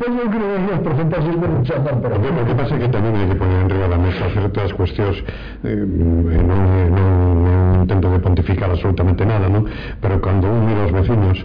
[0.00, 3.12] pois eu creo que as porcentaxes de rechazar pero o que pasa é que tamén
[3.20, 5.16] hai que poner en riba da mesa certas cuestións
[5.64, 9.68] eh, non, non, non intento de pontificar absolutamente nada non?
[10.00, 11.36] pero cando un mira os vecinos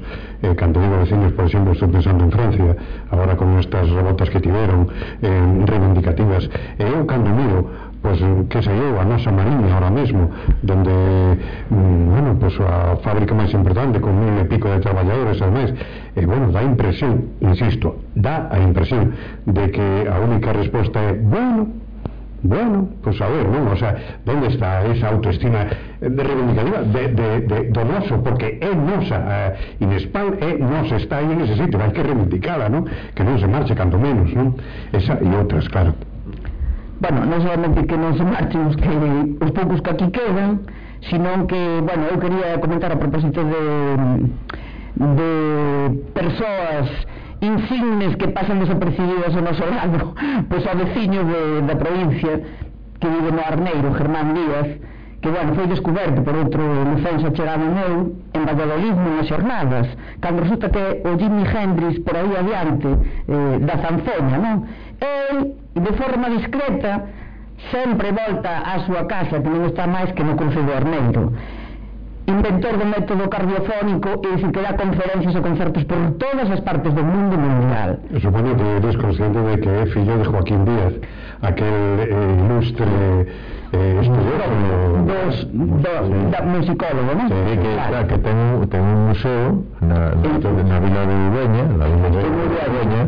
[0.46, 2.76] eh, cando digo vecinos, por exemplo, estou pensando en Francia
[3.10, 4.88] agora con estas rebotas que tiveron
[5.22, 7.70] eh, reivindicativas cousas e eu cando miro
[8.02, 10.30] pois, que sei eu, a nosa mariña ahora mesmo
[10.62, 10.92] donde,
[11.72, 15.74] mm, bueno, pois a fábrica máis importante con mil e pico de traballadores ao mes
[16.16, 19.14] e, bueno, dá impresión, insisto dá a impresión
[19.46, 21.86] de que a única resposta é, bueno,
[22.46, 23.72] Bueno, pues a ver, ¿no?
[23.72, 25.66] O sea, ¿dónde está esa autoestima
[26.00, 28.22] de reivindicativa de, de, de, do noso?
[28.22, 32.70] Porque é nosa, eh, Inespal é nosa, está aí en ese sitio, hai que reivindicala,
[32.70, 32.86] ¿no?
[33.18, 34.54] Que non se marche canto menos, ¿no?
[34.94, 35.98] Esa e outras, claro
[37.00, 38.92] bueno, non solamente que non se marchen os, que,
[39.42, 40.64] os poucos que aquí quedan,
[41.10, 43.62] sino que, bueno, eu quería comentar a propósito de,
[44.96, 45.32] de
[46.16, 46.88] persoas
[47.42, 50.16] insignes que pasan desapercibidas ao noso lado,
[50.50, 52.40] pois ao veciño de, da provincia
[53.00, 54.80] que vive no Arneiro, Germán Díaz,
[55.26, 59.88] que, bueno, foi descoberto por outro lucense chegado meu en Valladolid nas xornadas,
[60.22, 62.90] cando resulta que o Jimi Hendrix por aí adiante
[63.28, 64.70] eh, da Zanfoña, non?
[65.02, 67.06] el, de forma discreta,
[67.72, 71.32] sempre volta á súa casa, que non está máis que no cruce do Armento.
[72.26, 76.92] Inventor do método cardiofónico e dicir que dá conferencias e concertos por todas as partes
[76.94, 78.02] do mundo mundial.
[78.10, 80.94] E supoño que eres consciente de que é fillo de Joaquín Díaz,
[81.46, 83.30] aquel eh, ilustre
[83.78, 84.50] eh, estudioso...
[85.06, 86.32] Dos, dos, sí.
[86.34, 87.28] da, musicólogo, non?
[87.30, 88.08] Sí, que, claro.
[88.10, 88.38] que ten,
[88.74, 89.46] ten un museo
[89.86, 90.32] na, na,
[90.66, 93.04] na vila de Ibeña, na vila de Ibeña,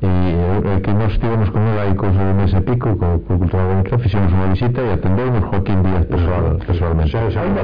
[0.00, 3.64] e, e que nós estivemos con ela aí cos mes e pico co, co Cultura
[3.66, 7.10] Bonita, fixemos unha visita e atendemos Joaquín Díaz personal, personalmente.
[7.10, 7.62] Xa, xa, ainda,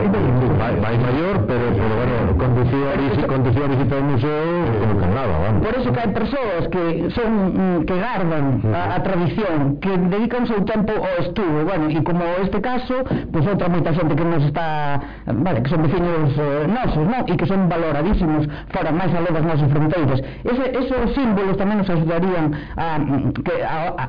[0.58, 2.90] vai, vai maior pero, pero bueno, conducía,
[3.30, 4.42] conducía a visita ao museo
[4.82, 5.60] como que nada vamos.
[5.62, 6.82] por eso que hai persoas que
[7.14, 11.62] son mm, que gardan a, a tradición que dedican o seu tempo ao estudo.
[11.62, 14.98] Bueno, e como este caso pois outra moita xente que nos está
[15.30, 17.22] vale, que son veciños eh, nosos non?
[17.30, 20.18] e que son valoradísimos fora máis aló das nosas fronteiras.
[20.42, 23.32] Ese, esos símbolos tamén nos ajudarían a, ah, mm,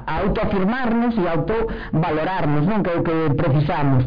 [0.08, 2.84] a autoafirmarnos y autovalorarnos, ¿no?
[2.84, 4.06] que, que precisamos.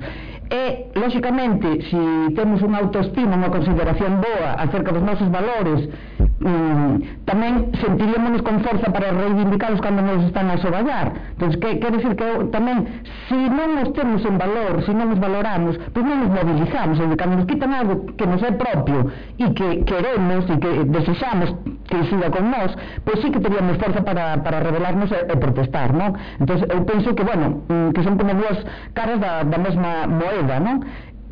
[0.50, 5.92] E, lóxicamente, se si temos unha autoestima, unha consideración boa acerca dos nosos valores,
[6.40, 11.36] mm, tamén sentiríamos con forza para reivindicarlos cando nos están a soballar.
[11.36, 14.96] Entón, que, quer dizer que tamén, se si non nos temos en valor, se si
[14.96, 18.52] non nos valoramos, pois non nos mobilizamos, e cando nos quitan algo que nos é
[18.56, 21.52] propio e que queremos e que desexamos
[21.88, 22.72] que siga con nós,
[23.04, 26.16] pois sí que teríamos forza para, para rebelarnos e, e protestar, non?
[26.40, 28.64] Entón, eu penso que, bueno, mm, que son como dúas
[28.96, 30.84] caras da, da mesma moeda ගමන්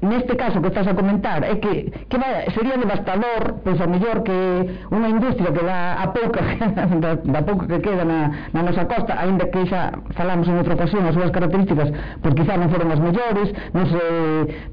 [0.03, 4.21] neste caso que estás a comentar é que, que vai, sería devastador pois a mellor
[4.23, 4.37] que
[4.93, 6.45] unha industria que dá a pouca
[7.03, 10.77] da, da pouca que queda na, na nosa costa aínda que xa falamos en outra
[10.77, 11.89] ocasión as súas características
[12.21, 14.03] pois quizá non foron as mellores non se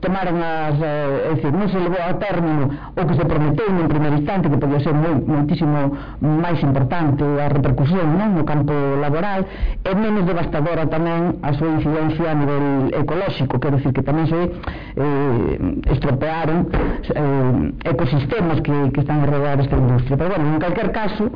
[0.03, 3.87] tomaron as eh, é dicir, non se levou a término o que se prometeu nun
[3.87, 8.35] primeiro instante que podía ser moi, moitísimo máis importante a repercusión non?
[8.35, 9.47] no campo laboral
[9.87, 14.51] e menos devastadora tamén a súa incidencia a nivel ecolóxico quero dicir que tamén se
[14.99, 20.17] eh, Eh, estropearon eh, ecosistemas que, que están a rodear esta industria.
[20.17, 21.29] Pero bueno, en calquer caso,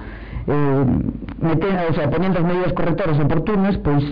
[0.48, 0.86] eh,
[1.42, 4.04] meten, o sea, poniendo as medidas correctoras oportunas, pois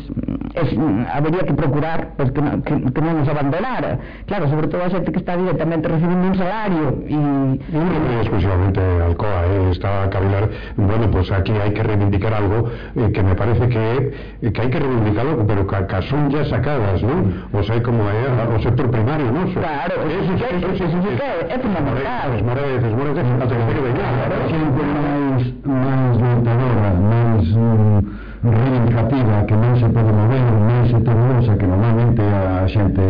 [0.54, 0.80] pues, es,
[1.14, 3.98] habería que procurar pues, que, que, que non nos abandonara.
[4.28, 7.16] Claro, sobre todo a xente que está directamente recibindo un salario e...
[7.16, 12.70] E non exclusivamente Alcoa, eh, está a cavilar, bueno, pues aquí hai que reivindicar algo
[12.96, 17.02] eh, que me parece que, que hai que reivindicarlo, pero que, ca, son ya sacadas,
[17.04, 17.30] ¿no?
[17.54, 19.46] O sea, como é, o sector primario, non?
[19.54, 22.28] So, claro, eso sindicato, eso sindicato é fundamental.
[22.34, 24.22] As moredes, as moredes, a terceira vellada.
[24.34, 28.00] É sempre máis, máis lentadora, máis mm,
[28.42, 33.06] reivindicativa que non se pode mover, máis heterodoxa que normalmente a xente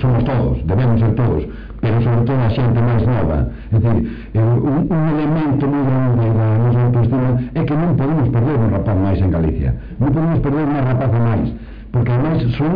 [0.00, 1.42] somos todos, debemos ser todos,
[1.80, 3.38] pero sobre todo a xente máis nova
[3.68, 4.00] É dicir,
[4.34, 8.96] un, un elemento moi grande da nosa autoestima é que non podemos perder un rapaz
[8.96, 9.70] máis en Galicia.
[10.00, 11.48] Non podemos perder unha rapaza máis
[11.92, 12.72] porque ademais son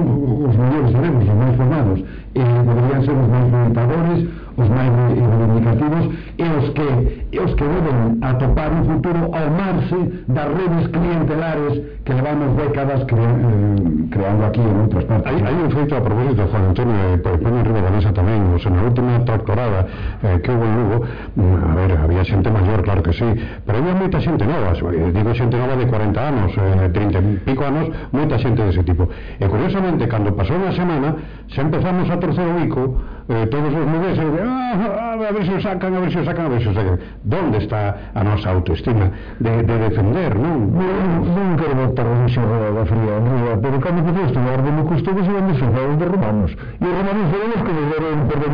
[0.49, 1.99] os mellores cerebros, os máis formados,
[2.35, 4.19] e deberían ser os máis limitadores,
[4.57, 6.05] os máis reivindicativos,
[6.39, 6.89] e os que
[7.33, 9.97] e os que deben atopar un futuro ao marxe
[10.29, 15.33] das redes clientelares que levamos décadas cre eh, creando aquí en outras partes.
[15.33, 18.69] Hai, hai un feito a propósito, Juan Antonio, e eh, Peña Riva tamén, o sea,
[18.69, 19.81] na última tractorada
[20.21, 23.25] eh, que houve en Lugo, mm, a ver, había xente maior, claro que sí,
[23.65, 27.23] pero había moita xente nova, eh, digo xente nova de 40 anos, eh, 30 e
[27.49, 29.09] pico anos, moita xente dese tipo.
[29.41, 31.17] E curiosamente, cando pasou unha semana,
[31.49, 33.01] xa empezamos a torcer o bico,
[33.33, 36.25] eh, todos os moves, ah, ah, a ver se o sacan, a ver se o
[36.29, 40.75] sacan, a ver se o sacan Donde está a nosa autoestima de, de defender, non?
[40.75, 44.83] Non, non quero botar a xo da fría arriba, pero cando podía estudar de me
[44.83, 46.51] custou que se iban disfrazados de romanos.
[46.53, 48.53] E os romanos sabemos que nos deron perdón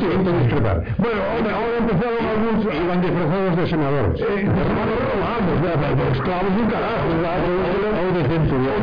[0.00, 0.82] sí, entón discrepar.
[0.96, 2.60] Bueno, ahora, ahora empezaron algunos...
[2.70, 4.20] Iban disfrazados de senadores.
[4.20, 7.08] Eh, de romanos romanos, de, de, esclavos un carajo,
[8.00, 8.80] ou de centurión.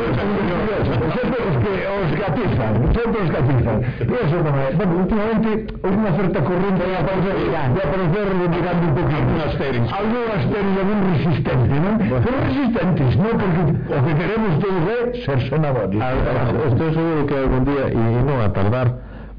[1.17, 3.77] Sempre os que os gatizan, sempre os gatizan.
[3.97, 4.67] Pero eso non é.
[4.77, 5.49] Bueno, últimamente,
[5.81, 9.27] houve unha certa corrente de aparecer, de aparecer hacerlo mirando un poquito.
[9.27, 9.95] Algo asterisco.
[9.95, 11.91] Algo asterisco, algún resistente, ¿no?
[11.97, 12.23] Bueno.
[12.25, 13.29] Pero resistentes, ¿no?
[13.37, 13.61] Porque
[13.93, 15.99] o que queremos todos é ser sonadores.
[15.99, 18.87] Estou ah, ah, ah, seguro que algún día, e non a tardar,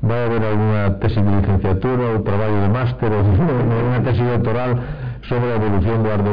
[0.03, 3.23] vai haber alguna tesi de licenciatura ou traballo de máster ou
[3.91, 4.79] unha tesi doctoral
[5.27, 6.31] sobre a evolución do Ardo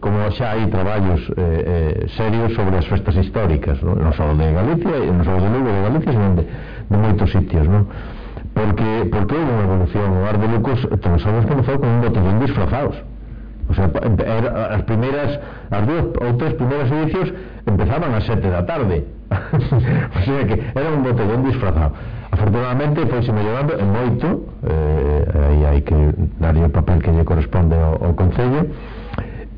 [0.00, 4.46] como xa hai traballos eh, eh, serios sobre as festas históricas non, non só de
[4.52, 7.88] Galicia non só de Lugo de Galicia senón de, de moitos sitios non?
[8.56, 10.08] Porque, porque houve unha evolución.
[10.16, 12.96] O Ar de Lucos Transamos comezou con un botellín disfrazados.
[13.68, 13.92] O sea,
[14.24, 15.36] era, as primeiras
[15.68, 17.36] As dúas ou tres primeiras edicións
[17.68, 19.04] Empezaban a sete da tarde.
[20.16, 21.92] O sea que era un botellón disfrazado.
[22.32, 24.26] Afortunadamente foi se mellorando en moito
[24.64, 25.96] eh, aí hai que
[26.40, 28.72] darlle o papel que lle corresponde ao, ao Concello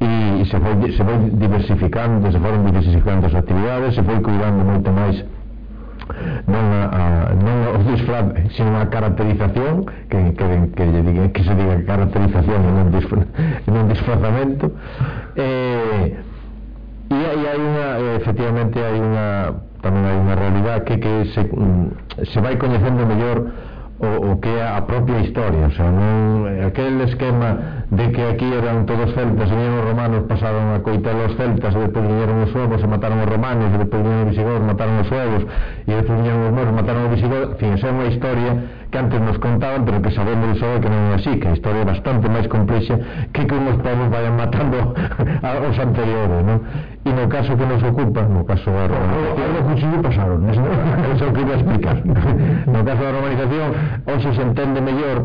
[0.00, 4.62] e, e se foi, se foi diversificando se foron diversificando as actividades se foi cuidando
[4.62, 5.16] moito máis
[6.46, 7.02] non a, a,
[7.36, 12.60] non os disfraz, sino a caracterización que, que, que, lle diga, que se diga caracterización
[12.64, 13.22] e non, disfra,
[13.68, 14.72] non disfrazamento.
[15.36, 16.16] Eh,
[17.08, 17.86] e aí hai unha
[18.20, 21.42] efectivamente hai unha tamén hai unha realidade que, que se,
[22.26, 23.48] se vai coñecendo mellor
[23.98, 28.46] o, o que é a propia historia o sea, non, aquel esquema de que aquí
[28.46, 32.50] eran todos celtas vinieron os romanos, pasaron a coitar os celtas e depois vinieron os
[32.54, 35.42] suevos e mataron os romanos e depois vinieron os visigodos, mataron os suevos
[35.88, 38.52] e depois vinieron os moros, mataron os visigodos en fin, esa é unha historia
[38.90, 41.84] que antes nos contaban, pero que sabemos só que non é así, que a historia
[41.84, 42.96] é bastante máis complexa
[43.36, 44.96] que que os povos vayan matando
[45.44, 46.58] aos anteriores, non?
[47.04, 49.44] E no caso que nos ocupa, no caso da romanización...
[49.44, 50.52] Algo cuchillo pasaron, é
[51.12, 51.96] Eso que iba a explicar.
[52.64, 53.68] No caso da romanización,
[54.08, 55.18] hoxe se entende mellor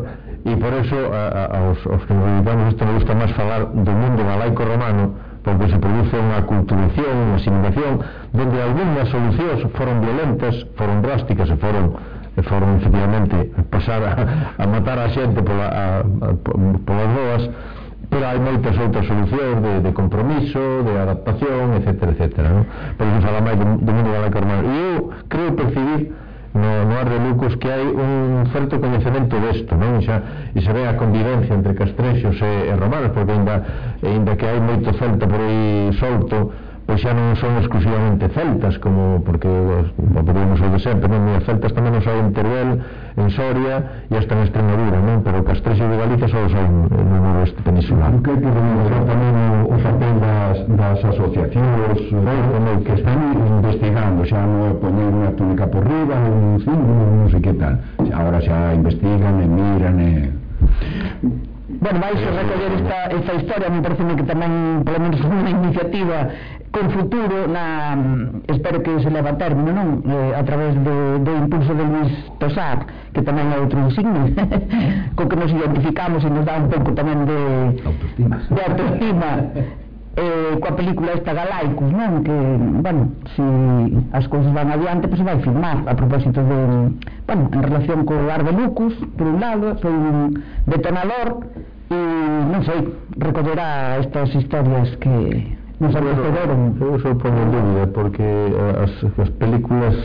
[0.44, 3.64] e por eso a, a, aos, aos que nos dedicamos isto nos gusta máis falar
[3.72, 7.92] do mundo galaico romano porque se produce unha culturación, unha asimilación,
[8.32, 11.96] donde algunhas solucións foron violentas, foron drásticas e foron
[12.36, 14.12] e foron efectivamente pasar a,
[14.58, 16.28] a matar a xente pola, a, a,
[16.82, 17.42] polas doas
[18.10, 22.14] pero hai moitas outras solucións de, de compromiso, de adaptación, etc.
[22.14, 22.62] etc ¿no?
[22.94, 24.62] Por iso fala máis do, do mundo da laica urbana.
[24.62, 26.14] E eu creo percibir
[26.54, 29.98] no, no ar de Lucos que hai un certo coñecemento desto, non?
[29.98, 30.22] E xa,
[30.54, 33.66] e se ve a convivencia entre castrexos e, e romanos, porque ainda,
[33.98, 39.24] ainda que hai moito celta por aí solto, pois xa non son exclusivamente celtas como
[39.24, 41.32] porque o podemos de sempre non?
[41.32, 42.70] as celtas tamén non hai en Teruel
[43.16, 45.24] en Soria e hasta en Extremadura non?
[45.24, 49.02] pero o castrexo de Galicia só son hai no noroeste peninsular que hai que reconocer
[49.08, 49.34] tamén
[49.64, 55.32] o papel das, das asociacións bueno, como que están investigando xa non é poñer unha
[55.40, 57.80] túnica por riba un fin, non sei que tal
[58.12, 60.12] agora xa investigan e miran e
[61.84, 66.32] Bueno, vais a recoller esta, esta historia, me parece que tamén, polo menos, unha iniciativa
[66.74, 67.94] con futuro na
[68.50, 70.02] espero que se leva a término non?
[70.02, 72.10] Eh, a través do, do impulso de Luis
[72.42, 72.82] Tosar
[73.14, 74.34] que tamén é outro insigne
[75.16, 77.38] co que nos identificamos e nos dá un pouco tamén de
[77.86, 79.30] autoestima, de autoestima.
[80.14, 82.22] Eh, coa película esta Galaicus, non?
[82.22, 82.34] Que,
[82.82, 83.46] bueno, se si
[84.14, 86.58] as cousas van adiante, pois se vai firmar a propósito de,
[87.26, 91.50] bueno, en relación co Arde Lucus, por un lado, foi un detonador
[91.90, 91.98] e,
[92.50, 96.78] non sei, recollerá estas historias que Nos apagaron.
[96.80, 97.90] Eu só pongo dúbida ¿eh?
[97.90, 99.96] porque eh, as, as películas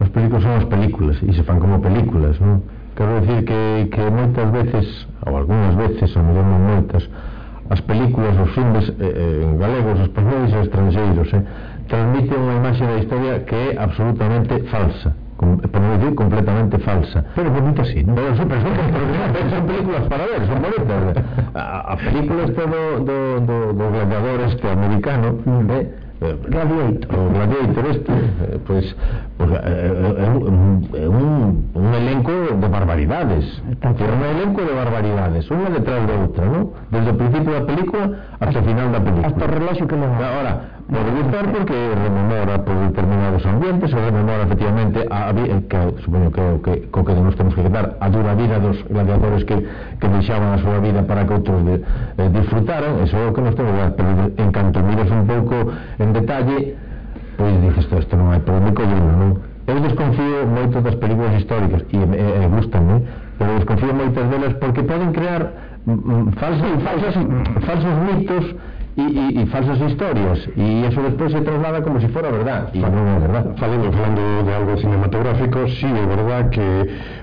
[0.00, 2.60] as películas son as películas e se fan como películas, non?
[2.92, 7.08] Quero dicir que, que moitas veces ou algunhas veces, ou mellor non moitas
[7.72, 11.42] as películas, os filmes eh, eh en galegos, españoles e estrangeiros eh,
[11.88, 17.20] transmiten unha imaxe da historia que é absolutamente falsa Eh, por non dicir completamente falsa
[17.36, 18.14] pero bonita sí, ¿no?
[18.16, 18.72] pero, son, pero son,
[19.36, 21.24] pero son películas para ver, son bonitas
[21.54, 25.70] a, a películas do, do, do, do gladiador este americano mm.
[25.76, 27.18] eh, Gladiator.
[27.18, 28.12] O Gladiator este,
[28.66, 28.86] pois,
[29.36, 29.92] pois é,
[30.32, 33.44] un, é un, un elenco de barbaridades.
[33.80, 36.72] Que un elenco de barbaridades, unha detrás da de outra, non?
[36.88, 38.04] Desde o principio da película
[38.40, 39.28] hasta o final da película.
[39.28, 40.10] Hasta o relaxo que non.
[40.16, 40.52] Ahora,
[40.88, 46.40] pode gustar porque rememora por determinados ambientes, e rememora efectivamente a, eh, que supoño que
[46.40, 49.56] o que co que nos temos que quedar a dura vida dos gladiadores que
[50.00, 53.42] que deixaban a súa vida para que outros de, eh, disfrutaran, eso é o que
[53.42, 56.58] nos temos que dar, pero en canto miras un pouco eh, en detalle,
[57.36, 59.30] pois dixo isto, isto non é polémico, bueno, non?
[59.66, 63.02] Eu desconfío moito das películas históricas, e, e, e gustanme,
[63.38, 65.42] pero desconfío moitas delas porque poden crear
[65.90, 67.14] mm, falsos, falsos,
[67.66, 68.44] falsos mitos
[68.96, 70.38] y, y, y, falsas historias.
[70.56, 72.70] Y eso después se traslada como si fuera verdad.
[72.72, 73.56] Y falando, no es verdad.
[73.56, 76.66] Falando, falando de algo cinematográfico sí é verdad que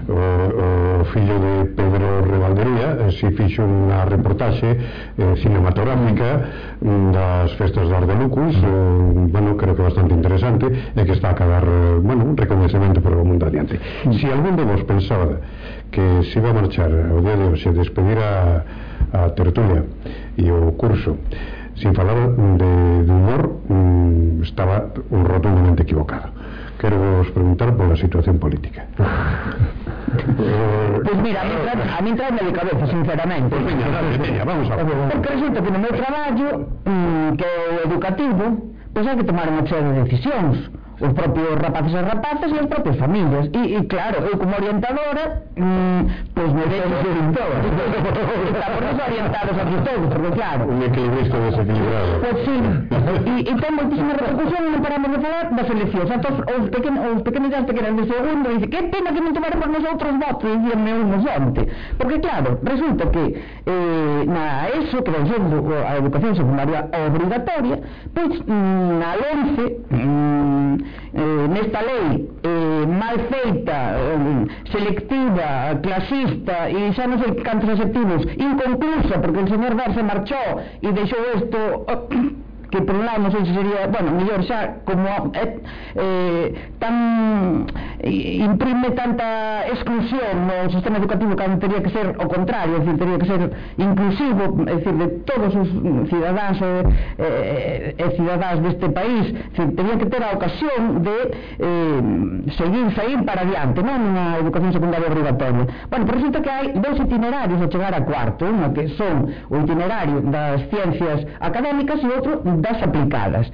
[0.08, 7.50] o, o fillo de Pedro Revaldería eh, si fixo unha reportaxe eh, cinematográfica mm, das
[7.56, 8.68] festas de Ardelucus eh,
[9.32, 13.16] bueno, creo que bastante interesante e que está a cagar, eh, bueno, un reconhecimento por
[13.16, 14.14] o mundo adiante mm.
[14.20, 15.40] si algún de vos pensaba
[15.90, 18.64] que se iba a marchar o día de hoxe despedir a,
[19.14, 19.88] a tertulia
[20.36, 21.16] e o curso
[21.76, 26.30] sin falar de, de humor, mm, estaba rotundamente equivocado.
[26.80, 28.86] Quero vos preguntar pola situación política.
[28.98, 29.08] Pois
[31.04, 33.50] pues mira, a mí, trae, a mí traeme de cabeza, sinceramente.
[33.50, 34.86] Pois pues veña, dale, veña, vamos a ver.
[35.12, 36.50] Porque resulta que no meu traballo,
[36.86, 38.44] mm, que é educativo,
[38.94, 42.60] pois pues hai que tomar unha serie de decisións os propios rapaces e rapazas e
[42.60, 43.50] as propias familias.
[43.54, 46.02] E, e claro, eu como orientadora mm,
[46.34, 46.94] pois me vexo
[48.54, 50.66] estamos orientados aquí todos porque claro.
[50.68, 52.12] Un equilibrista desequilibrado.
[52.22, 52.58] Pois sí.
[53.26, 56.94] E, e ten moitísima repercusión e non paramos de falar das eleccións entón os, pequen,
[56.98, 60.48] os pequenos que pequenas de segundo dice que pena que non tomaremos por nosotros votos
[60.50, 61.62] e dixenme unos onte
[61.98, 63.24] porque claro, resulta que
[63.66, 67.78] eh, na ESO que ven sendo a educación secundaria obrigatoria
[68.14, 70.74] pois mm, na LONCE mm,
[71.14, 78.24] eh, nesta lei eh, mal feita, eh, selectiva, clasista e xa non sei cantos adjetivos,
[78.38, 81.58] inconclusa, porque o señor Barça marchou e deixou isto
[81.88, 85.06] eh, que por un lado non sei se sería, bueno, mellor xa como
[85.38, 85.62] é
[85.94, 87.70] eh, tan
[88.02, 90.74] eh, imprime tanta exclusión no?
[90.74, 93.42] Sistema educativo que teria que ser o contrario, decir, teria que ser
[93.78, 95.70] inclusivo, é decir, de todos os
[96.10, 96.74] cidadáns e,
[97.22, 101.18] eh, eh e cidadáns deste país, decir, teria que ter a ocasión de
[101.62, 102.02] eh,
[102.58, 105.70] seguir, sair para adiante, non unha educación secundaria obrigatoria.
[105.94, 109.62] Bueno, pero resulta que hai dous itinerarios a chegar a cuarto, unha que son o
[109.62, 113.52] itinerario das ciencias académicas e outro das aplicadas.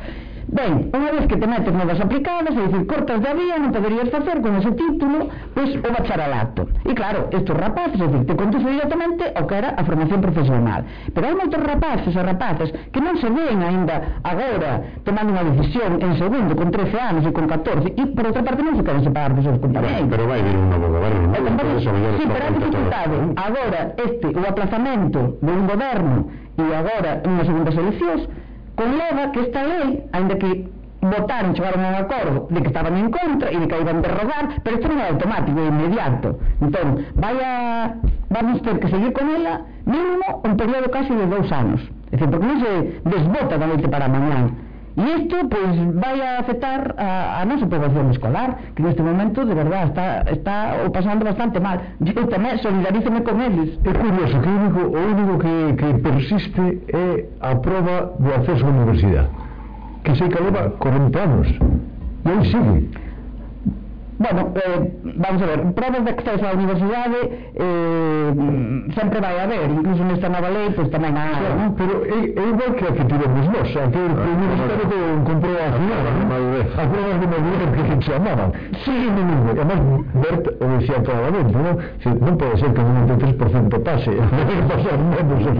[0.49, 3.69] Ben, unha vez que te metes no das aplicadas, é dicir, cortas da vía, non
[3.69, 6.65] poderías facer con ese título, pois o bacharelato.
[6.89, 10.81] E claro, estes rapaces, é dicir, te conduce directamente ao que era a formación profesional.
[11.13, 16.01] Pero hai moitos rapaces e rapaces que non se ven aínda agora tomando unha decisión
[16.01, 19.05] en segundo, con 13 anos e con 14, e por outra parte non se queren
[19.05, 20.09] separar dos seus compañeros.
[20.09, 21.37] Pero vai vir un novo goberno, non?
[21.37, 26.17] Eh, entonces, sí, pero a dificultade, agora, este, o aplazamento de un goberno
[26.57, 28.25] e agora unhas segundas eleccións,
[28.79, 30.71] conleva que esta lei, ainda que
[31.01, 33.99] votaron, chegaron a un acordo de que estaban en contra e de que a iban
[33.99, 36.39] derrogar, pero isto non é automático, é inmediato.
[36.63, 37.95] Entón, vai a,
[38.31, 41.83] vamos ter que seguir con ela mínimo un período casi de dous anos.
[42.11, 42.71] É dicir, porque non se
[43.03, 44.68] desbota da noite para mañán.
[44.97, 49.53] E isto, pois, vai a afectar a, a nosa poboación escolar, que neste momento, de
[49.53, 51.77] verdad, está, está o pasando bastante mal.
[52.01, 53.77] Eu tamén solidarízome con eles.
[53.85, 58.65] É curioso que o único, o único que, que persiste é a prova do acceso
[58.65, 59.29] á universidade,
[60.03, 61.47] que sei que leva 40 anos.
[62.25, 63.08] E aí sigue.
[64.19, 67.19] Bueno, eh, vamos a ver, pruebas de acceso á universidade
[67.55, 68.29] eh,
[68.91, 71.67] sempre vai haber, incluso nesta nova lei, pois pues, tamén há, claro, ¿no?
[71.79, 74.99] Pero é, é igual que a que tivemos nós, a que o ah, Ministerio de
[75.23, 76.03] comprou a final,
[76.67, 78.49] a pruebas de madurez que se chamaban.
[78.83, 79.79] Sí, non, non, non, además,
[80.19, 81.75] Bert o decía claramente, non?
[82.03, 84.11] Si, non pode ser que un 93% pase,
[84.67, 85.51] pasar menos o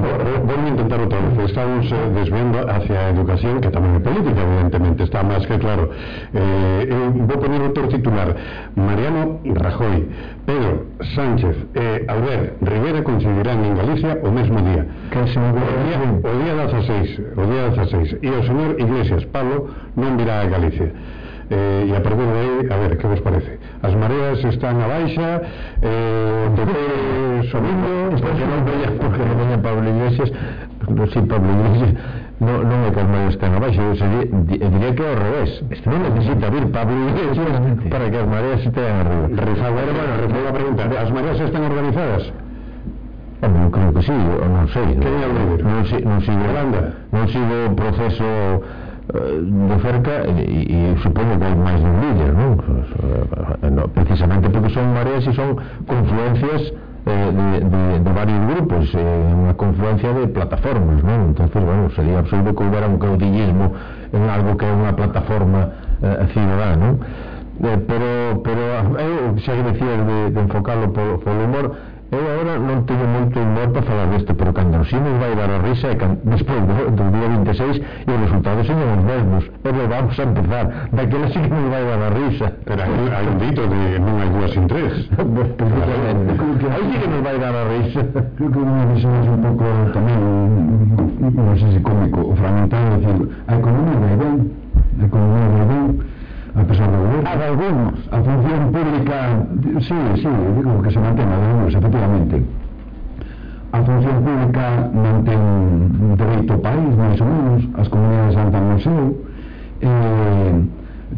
[0.68, 5.24] intentar outra vez, estamos eh, desviando hacia a educación, que tamén é política, evidentemente, está
[5.24, 5.90] máis que claro.
[6.36, 8.36] Eh, eu vou poner outro titular,
[8.76, 10.08] Mariano Rajoy,
[10.46, 10.86] Pedro
[11.16, 14.86] Sánchez e Albert Rivera coincidirán en Galicia o mesmo día.
[15.12, 15.52] Que se o
[15.86, 18.18] día, o día 16, o día 16.
[18.22, 20.90] E o señor Iglesias Pablo non virá a Galicia.
[21.50, 23.58] Eh, e a partir de aí, a ver, que vos parece?
[23.82, 25.42] As mareas están a baixa,
[25.82, 26.74] eh, o PP
[27.50, 27.90] subindo,
[28.22, 30.30] porque non veña, porque non veña Pablo Iglesias,
[30.94, 31.92] non si Pablo Iglesias,
[32.40, 35.52] non, non é por maiores estén abaixo eu sería, diría que é ao revés
[35.84, 37.56] non necesita vir Pablo Iglesias
[37.92, 39.28] para que as mareas estén arriba.
[39.44, 40.82] Rifaguero, bueno, refago a pregunta.
[40.88, 42.24] as mareas están organizadas?
[43.44, 45.60] Bueno, eu creo que sí, eu non sei que é o líder?
[45.68, 46.44] non, si, non sigo
[47.12, 48.28] non sigo o proceso
[49.12, 52.52] eh, de cerca e, e supoño que hai máis de un líder non?
[52.56, 56.72] Eh, eh, precisamente porque son mareas e son confluencias
[57.06, 61.32] eh, de, de, de varios grupos eh, unha confluencia de plataformas non?
[61.32, 63.72] entonces, bueno, sería absurdo que houbera un caudillismo
[64.12, 67.00] en algo que é unha plataforma eh, cidadá non?
[67.60, 68.62] Eh, pero, pero
[68.96, 71.66] eh, eu xa que decías de, de enfocarlo polo, polo humor
[72.10, 75.46] Eu agora non teño moito humor para falar deste, pero cando si nos vai dar
[75.46, 76.18] a risa e can...
[76.26, 79.44] despois do, do día 26 e os resultados señan os mesmos.
[79.62, 80.66] E nos vamos a empezar.
[80.90, 82.48] Daquela sí que nos vai dar a risa.
[82.66, 84.94] Pero aquí hai un dito de non hai dúas sin tres.
[86.74, 88.02] aí sí que nos vai dar a risa.
[88.10, 90.18] Creo que unha visión é un pouco tamén,
[91.30, 94.36] non sei se cómico, o fragmentado, decir, a economía vai ben,
[94.98, 95.86] a economía vai ben,
[96.60, 97.30] a pesar do goberno?
[97.30, 97.94] A de algunos.
[98.12, 99.18] A función pública,
[99.80, 102.36] sí, sí, digo que se mantén, a de algunos, efectivamente.
[103.72, 105.42] A función pública mantén
[106.00, 109.04] un dereito país, máis ou menos, as comunidades andan no seu.
[109.80, 110.54] Eh,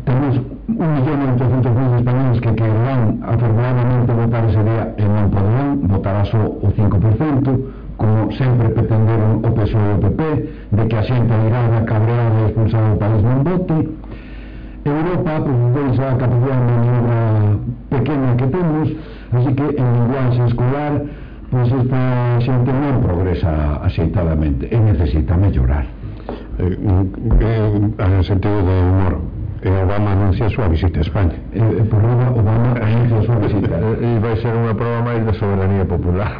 [0.06, 0.34] temos
[0.68, 5.70] un millón e 800 mil españoles que querrán afortunadamente votar ese día e non poderán,
[5.90, 10.22] votará só o 5%, como sempre pretenderon o PSOE e o PP,
[10.74, 13.78] de que a xente irá cabreada e expulsada do país non vote,
[14.86, 17.20] Europa aproveitouse a capacidade de maniobra
[17.90, 18.88] pequena que temos,
[19.32, 20.94] así que en linguaxe escolar
[21.52, 25.84] pois pues esta xente non progresa axeitadamente e necesita mellorar.
[26.56, 29.20] Eh, eh, en sentido de humor,
[29.60, 31.36] eh, Obama anuncia a súa visita a España.
[31.52, 33.76] E, eh, por nada, Obama anuncia eh, a súa visita.
[34.00, 36.32] E, vai ser unha prova máis da soberanía popular.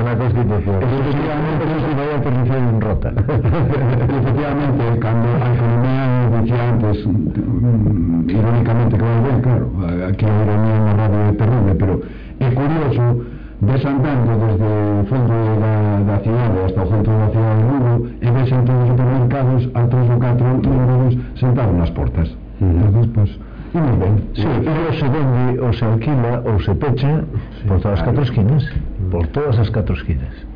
[0.00, 0.80] Na Constitución.
[0.80, 3.10] Efectivamente, non se vai a aterrizar en rota.
[4.16, 9.66] Efectivamente, cando a economía decía antes, mm, mm, irónicamente, claro, ben, claro,
[10.08, 11.94] aquí a ironía na radio é terrible, pero
[12.40, 13.04] é curioso
[13.60, 15.74] desandando desde o fondo da,
[16.08, 19.82] da cidade hasta o centro da cidade de Lugo e vexen todos os supermercados a
[19.86, 22.28] tres ou catro números sentados nas portas.
[22.60, 22.88] Uh -huh.
[22.88, 23.30] Entón, pois,
[23.72, 24.14] e Imos ben.
[24.34, 27.24] Sí, e se vende, ou se alquila, ou se pecha
[27.60, 28.64] sí, por todas as catro esquinas.
[28.64, 29.10] Mm.
[29.10, 30.49] Por todas as catro esquinas.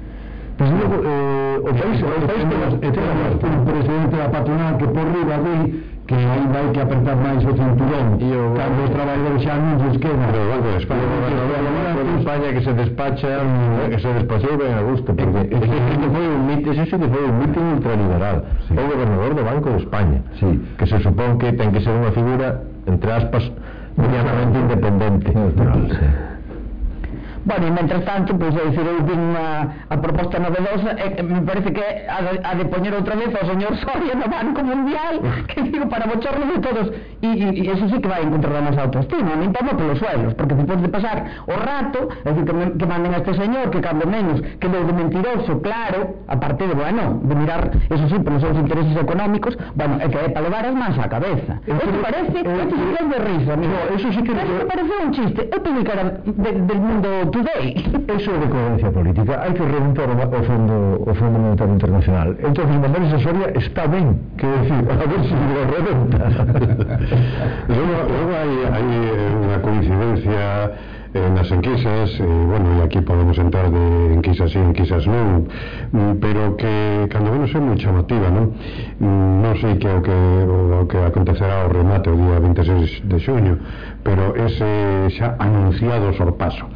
[0.56, 2.44] Pois pues, logo, eh, o país, o país
[2.78, 7.16] e temos un presidente da patronal que por riba di que aí vai que apertar
[7.16, 8.22] máis o cinturón.
[8.22, 11.18] E o cando os traballadores xa non se esquema pero o Banco de España o
[11.18, 15.76] Banco de España que se despacha eh, que se despachou ben a gusto porque ese
[15.98, 18.36] que foi un mito ese que foi un mito ultraliberal.
[18.68, 18.78] Sí.
[18.78, 20.50] o gobernador do Banco de España sí.
[20.78, 23.50] que se supón que ten que ser unha figura entre aspas
[23.98, 26.33] medianamente independente neutral, sí.
[27.44, 31.42] Bueno, e mentre tanto, pois, pues, dicir, eu vi a, a proposta novedosa e me
[31.42, 35.20] parece que a, de, a de poñer outra vez ao señor Soria no Banco Mundial
[35.48, 36.86] que digo, para bochorno de todos
[37.20, 39.98] e, e, e eso sí que vai encontrar a nosa autoestima a mí toma polos
[39.98, 43.68] suelos, porque depois de pasar o rato, é dicir, que, que manden a este señor
[43.70, 48.16] que cando menos, que deu de mentiroso claro, aparte de, bueno, de mirar eso sí,
[48.24, 51.60] polos seus intereses económicos bueno, é que é para levar as mans á cabeza.
[51.66, 53.76] Eso parece, isto sí que é de risa amigo.
[53.92, 54.32] eso sí que...
[54.32, 55.40] eso parece un chiste.
[55.52, 57.74] Eu publicara de, del mundo today.
[58.06, 59.42] Eso é de coherencia política.
[59.42, 62.28] Hai que reventar o, Fondo o Fondo Monetario Internacional.
[62.38, 66.18] Entón, mandar esa Soria está ben, que decir, a ver se si lo reventa.
[67.74, 70.44] logo, logo hai, hai eh, unha coincidencia
[71.14, 75.50] eh, nas enquisas, e, eh, bueno, e aquí podemos entrar de enquisas sí, enquisas non,
[75.90, 78.54] mm, pero que, cando menos, é moi chamativa, non?
[79.02, 83.18] Mm, non sei que o que, o que acontecerá o remate o día 26 de
[83.18, 83.54] xuño,
[84.06, 86.66] pero ese xa anunciado sorpaso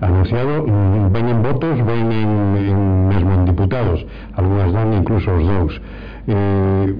[0.00, 0.64] anunciado
[1.10, 5.74] ven en votos, ven en, en mesmo en diputados algunhas dan incluso os dous
[6.28, 6.94] eh,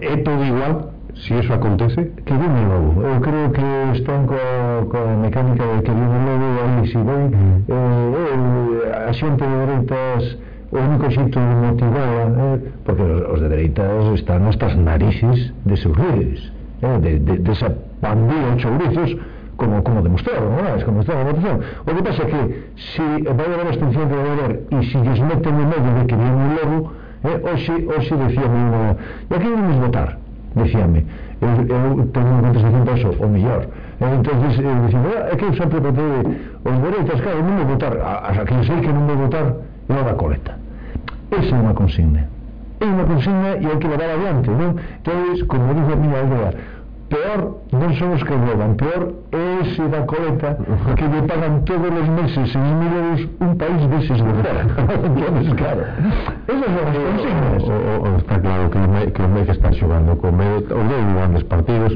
[0.00, 2.12] é todo igual si eso acontece?
[2.26, 3.00] Que vive logo.
[3.00, 3.64] Eu creo que
[3.96, 7.24] están coa, coa mecánica de que vive logo aí si vai.
[7.24, 10.38] Eh, eh, a xente de dereitas
[10.72, 15.52] o único xito de motivada eh, porque os, os de dereitas están hasta as narices
[15.64, 17.70] de seus líderes eh, de, de, de esa
[18.00, 19.16] pandilla de chourizos
[19.56, 20.76] como, como demostrado, non é?
[20.84, 21.56] Como demostrado na votación.
[21.84, 22.40] O que pasa é que
[22.76, 26.16] se vai haber abstención que vai haber e se lles meten o medo de que
[26.16, 26.78] viene un lobo,
[27.24, 28.96] eh, hoxe, hoxe decían unha...
[29.28, 30.08] E aquí vamos votar,
[30.54, 31.00] decíanme.
[31.40, 31.82] Eu, eu
[32.12, 33.62] teño unha contestación para eso, o mellor.
[33.96, 36.12] E entonces, eh, eu dicía, ah, é que eu sempre votei
[36.64, 37.94] os dereitos, claro, non vou votar.
[37.96, 39.46] A, a, que sei que non vou votar,
[39.88, 40.52] é da coleta.
[41.32, 42.28] Esa é unha consigna.
[42.76, 44.76] É unha consigna e hai que levar adiante, non?
[44.76, 45.16] Entón,
[45.48, 46.50] como dixo a miña aldea,
[47.08, 50.58] peor non son os que roban, peor é ese da coleta
[50.98, 54.62] que me pagan todos os meses en mil euros un país deses de fora.
[55.06, 55.82] Entonces, claro,
[56.50, 57.62] esas son as consignas.
[57.62, 60.66] O, o, o, está claro que o me, que o Meica está xogando con medo,
[60.74, 61.94] o deu grandes partidos,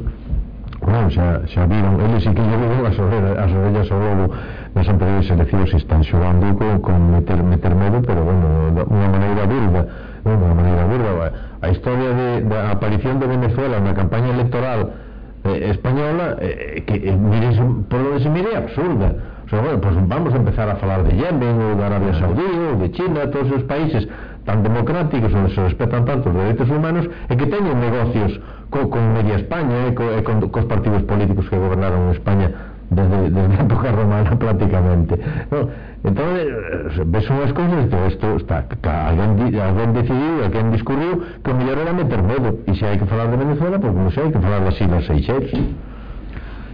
[0.80, 4.32] Non, xa, xa viron, eles sí que lle viron as orellas, as orellas ao lobo
[4.72, 8.48] nas anteriores eleccións están xogando con, con meter, meter medo, pero, bueno,
[8.88, 9.82] unha maneira burda
[10.24, 14.92] non, de maneira burda a historia de, da aparición de Venezuela na campaña electoral
[15.44, 17.56] eh, española eh, que eh, mire,
[17.88, 19.14] por onde se mire absurda.
[19.44, 22.44] O sea, bueno, pues vamos a empezar a falar de Yemen ou de Arabia Saudí
[22.44, 24.06] ou de China todos os países
[24.44, 28.40] tan democráticos onde se respetan tanto os dereitos humanos e que teñen negocios
[28.72, 32.48] co, con media España e, co, e con, cos partidos políticos que gobernaron en España
[32.90, 35.14] desde, desde a época romana prácticamente.
[35.50, 35.70] No,
[36.04, 36.28] entón
[37.10, 38.66] ves unhas cousas e isto está
[39.08, 43.06] alguén, alguén decidiu, alguén discurriu que o mellor era meter medo e se hai que
[43.06, 45.52] falar de Venezuela, pois pues, non sei, hai que falar das Islas Seychelles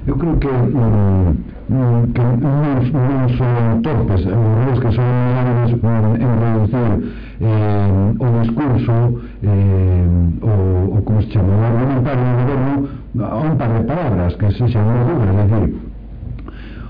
[0.07, 1.35] Eu creo que, mm,
[1.69, 6.91] mm que non, non son torpes, eh, os que son hábiles en reducir
[7.43, 8.95] eh, o discurso
[9.43, 10.07] eh,
[10.47, 12.75] o, o como se chama, o argumentario do goberno
[13.19, 15.75] a un par de palabras que se xa non é dicir,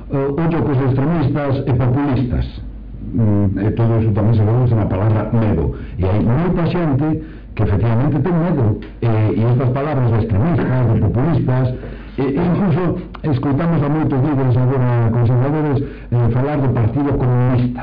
[0.08, 2.46] Eh, ollo cos extremistas e populistas.
[3.12, 5.74] Mm, e todo iso tamén se produce na palabra medo.
[5.98, 7.08] E hai moita xente
[7.54, 8.78] que efectivamente ten medo.
[9.02, 11.66] E, e estas palabras de extremistas, de populistas
[12.18, 12.82] e, e incluso
[13.34, 17.82] escoitamos a moitos líderes agora conservadores eh, falar do Partido Comunista.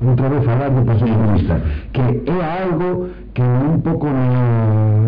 [0.00, 1.54] Outra vez falar do Partido Comunista
[1.94, 4.26] que é algo que un pouco no,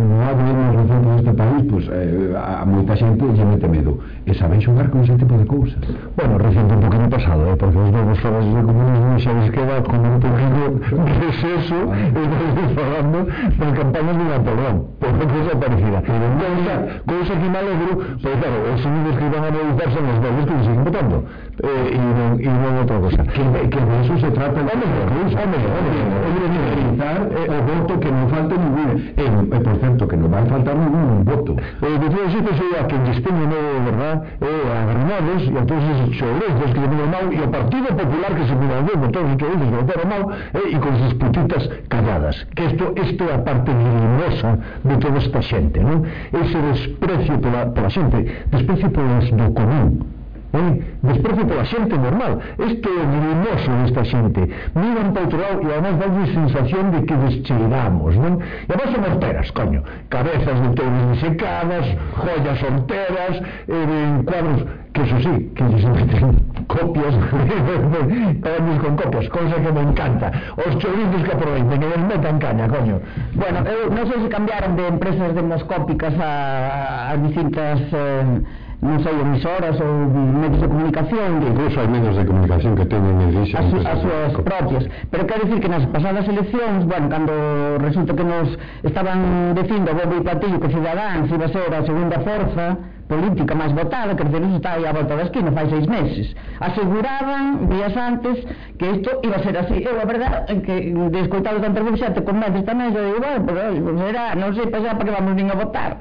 [0.06, 4.32] no ADN recente deste país pues, eh, a, a moita xente lle mete medo e
[4.34, 5.82] saben xogar con ese tipo de cousas
[6.14, 9.82] bueno, recente un poquinho pasado eh, porque os novos falas de comunismo xa les queda
[9.82, 10.66] como un poquinho
[11.18, 13.18] receso e vamos falando
[13.58, 17.92] das campañas de Napoleón por que cosa parecida pero cousa, cousa que me alegro
[18.22, 21.16] porque claro, os únicos que van a analizar son os novos que siguen votando
[21.58, 24.70] eh, e non, e non outra cosa que, que de eso se trata de...
[24.72, 26.88] Hombre, hombre, hombre, hombre, hombre, hombre, hombre, hombre, hombre, hombre,
[27.52, 30.76] hombre, hombre, non falta ningún e, eh, e eh, por certo que non vai faltar
[30.76, 31.52] ningún voto.
[31.56, 33.60] E de todo estes é a que dispoñe no?
[33.88, 34.16] Verdad?
[34.40, 37.88] E a Granados e a todos esos chorezos que se miran mal e o Partido
[37.96, 41.12] Popular que se miran mal todos os chorezos que votaron mal e, e con sus
[41.16, 42.36] putitas calladas.
[42.54, 44.50] Que isto, isto é a parte luminosa
[44.84, 46.04] de toda esta xente non?
[46.32, 48.18] ese desprecio pola, pola xente
[48.52, 50.21] desprecio polos do común
[50.52, 50.84] Eh?
[51.02, 52.38] Desprezo pola xente normal.
[52.60, 54.40] Isto é grimoso desta xente.
[54.76, 58.36] Miran para outro lado e además danlle sensación de que descheiramos, non?
[58.36, 59.80] E además son horteras, coño.
[60.12, 61.86] Cabezas de touros disecadas,
[62.20, 63.34] joyas horteras,
[63.64, 64.60] eh, cuadros
[64.92, 66.36] que eso sí, que lles meten
[66.68, 67.14] copias,
[68.44, 70.32] pagamos con copias, cosa que me encanta.
[70.56, 73.00] Os chorizos que aproveiten, que les metan caña, coño.
[73.32, 76.32] Bueno, eu non sei se cambiaron de empresas demoscópicas a,
[77.08, 77.80] a distintas...
[77.88, 81.54] Eh, non sei, emisoras ou medios de comunicación de...
[81.54, 84.90] Incluso hai medios de comunicación que teñen as, as súas propias.
[85.06, 87.30] Pero quero dicir que nas pasadas eleccións bueno, cando
[87.78, 88.50] resulta que nos
[88.82, 92.66] estaban dicindo a bombo e platillo que Cidadáns iba a ser a segunda forza
[93.12, 96.26] política máis votada que Felipe estaba aí a volta da esquina fai seis meses.
[96.60, 98.36] Aseguraban días antes
[98.78, 99.76] que isto iba a ser así.
[99.84, 103.40] Eu a verdad que de escoitado tantas veces xa te convences tamén xa digo bueno,
[103.44, 103.60] pero
[104.00, 105.92] será, non sei pois pasa, para que vamos nin a votar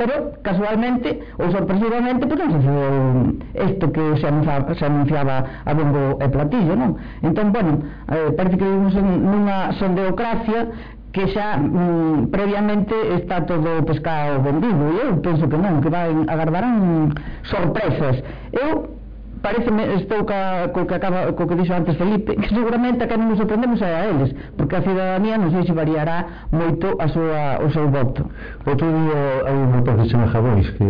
[0.00, 5.72] pero casualmente ou sorpresivamente pues, non se foi isto que se anunciaba, se anunciaba a
[5.76, 6.96] bombo e platillo non?
[7.20, 10.72] entón bueno eh, parece que vivimos nunha sondeocracia
[11.12, 15.90] que xa mm, previamente está todo o pescado vendido e eu penso que non, que
[15.90, 17.10] vai agardarán
[17.42, 18.22] sorpresas
[18.54, 19.00] eu
[19.42, 23.16] pareceme estou ca, co que acaba co que dixo antes Felipe, que seguramente a que
[23.16, 27.08] non nos sorprendemos é a eles, porque a ciudadanía non sei se variará moito a
[27.08, 28.28] súa, o seu voto.
[28.68, 30.88] Outro día hai un rapaz que chama Javois que,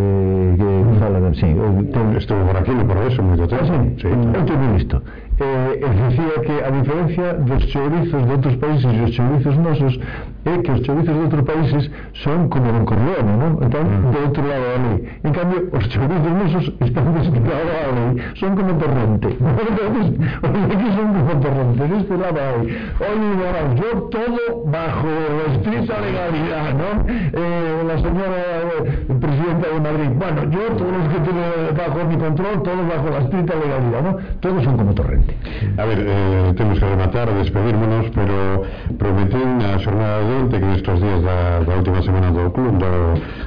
[0.59, 0.69] que
[0.99, 2.07] fala, de sí, eu ten...
[2.11, 3.63] por aquí, por eso, moito tempo.
[3.63, 4.09] Ah, sí, sí.
[4.11, 4.97] Eu tuve visto
[5.41, 5.81] eh,
[6.11, 10.01] dicía que a diferencia dos chourizos de outros países e os chourizos nosos
[10.45, 13.53] é que os chourizos de outros países son como un corleone, non?
[13.61, 14.11] Están mm.
[14.13, 14.99] do outro lado da lei.
[15.25, 18.11] En cambio, os chourizos nosos están deste lado da lei.
[18.37, 19.29] Son como torrente.
[20.45, 22.65] os que son como torrente, deste lado da lei.
[23.01, 25.09] Oye, Morán, yo todo bajo
[25.57, 26.97] estricta legalidad, non?
[27.09, 32.17] Eh, la señora eh, presidenta de Madrid, bueno, yo todos los que tienen bajo mi
[32.17, 34.15] control, todos bajo la estricta legalidad, non?
[34.41, 35.30] Todos son como torrente.
[35.77, 38.65] A ver, eh, temos que rematar, despedirmonos, pero
[38.99, 42.91] prometín a xornada de onte que nestes días da, da última semana do club, do,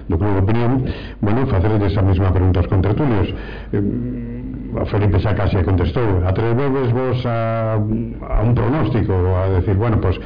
[0.10, 0.72] do club de opinión,
[1.22, 3.28] bueno, facerlle esa mesma pregunta aos contratulios.
[3.74, 4.54] Eh,
[4.90, 9.14] Felipe xa casi contestou atrevedes vos a, a un pronóstico?
[9.38, 10.18] A decir, bueno, pues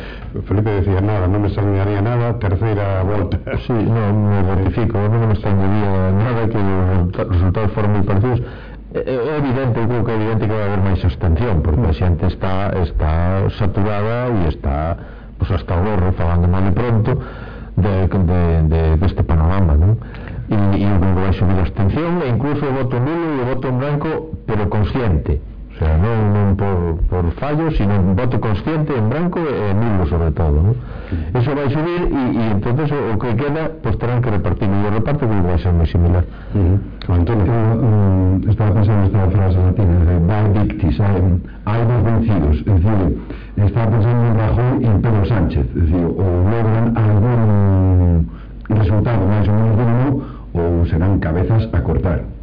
[0.48, 3.36] Felipe decía nada, non me extrañaría nada terceira volta
[3.68, 8.40] sí, non me ratifico non me extrañaría nada que os resultados foran moi parecidos
[8.94, 12.26] é evidente, eu creo que é evidente que vai haber máis abstención, porque a xente
[12.28, 14.98] está está saturada e está
[15.38, 17.12] pois hasta o gorro falando mal e pronto
[17.78, 20.00] de, de, de, deste panorama, non?
[20.50, 23.42] E, e eu creo que vai subir a abstención e incluso o voto nulo e
[23.44, 24.10] o voto en branco,
[24.48, 25.42] pero consciente
[25.78, 30.10] O sea, non, non por, por fallos, sino un voto consciente en branco e nulo
[30.10, 30.58] sobre todo.
[30.58, 30.74] ¿no?
[31.38, 34.74] Eso vai subir e, e entonces o, o que queda, pues, terán que repartir E
[34.74, 36.26] o reparto que vai ser moi similar.
[36.58, 37.14] Uh -huh.
[37.14, 41.22] Antonio, eu, um, estaba pensando esta frase latina, de by victis, hai,
[41.70, 43.00] hai dos vencidos, Es decir,
[43.62, 48.26] estaba pensando en Rajoy e en Pedro Sánchez, é dicir, o logran algún
[48.66, 50.06] resultado máis ou menos bueno
[50.58, 52.37] ou serán cabezas a cortar.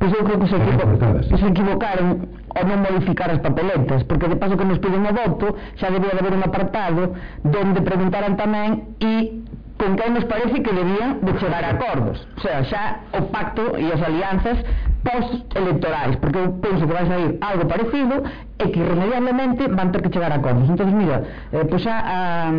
[0.00, 2.08] Pois eu creo que se, equivo se equivocaron
[2.56, 6.16] ao non modificar as papeletas, porque de paso que nos piden o voto, xa debía
[6.16, 7.12] de haber un apartado
[7.44, 9.44] donde preguntaran tamén e
[9.76, 12.16] con quen nos parece que debían de chegar a acordos.
[12.36, 14.64] O sea, xa o pacto e as alianzas
[15.02, 18.22] post-electorais, porque eu penso que vai sair algo parecido
[18.58, 20.68] e que irremediablemente van ter que chegar a acordos.
[20.68, 22.52] Entón, mira, eh, pois xa ah,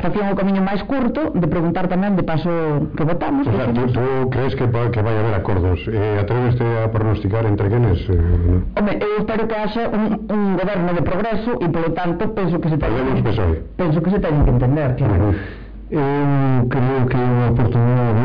[0.00, 2.48] facían o camiño máis curto de preguntar tamén de paso
[2.96, 3.44] que votamos.
[3.44, 5.78] O sea, tú, tú crees que, que vai haber acordos?
[5.88, 8.00] Eh, atreveste a pronosticar entre quenes?
[8.08, 8.64] Eh, no?
[8.72, 12.68] Home, eu espero que haxa un, un goberno de progreso e, polo tanto, penso que
[12.72, 13.20] se teñen,
[13.76, 15.14] penso que, se teñen que entender, claro.
[15.14, 15.66] Uh -huh.
[15.88, 18.20] Eu creo que é unha oportunidade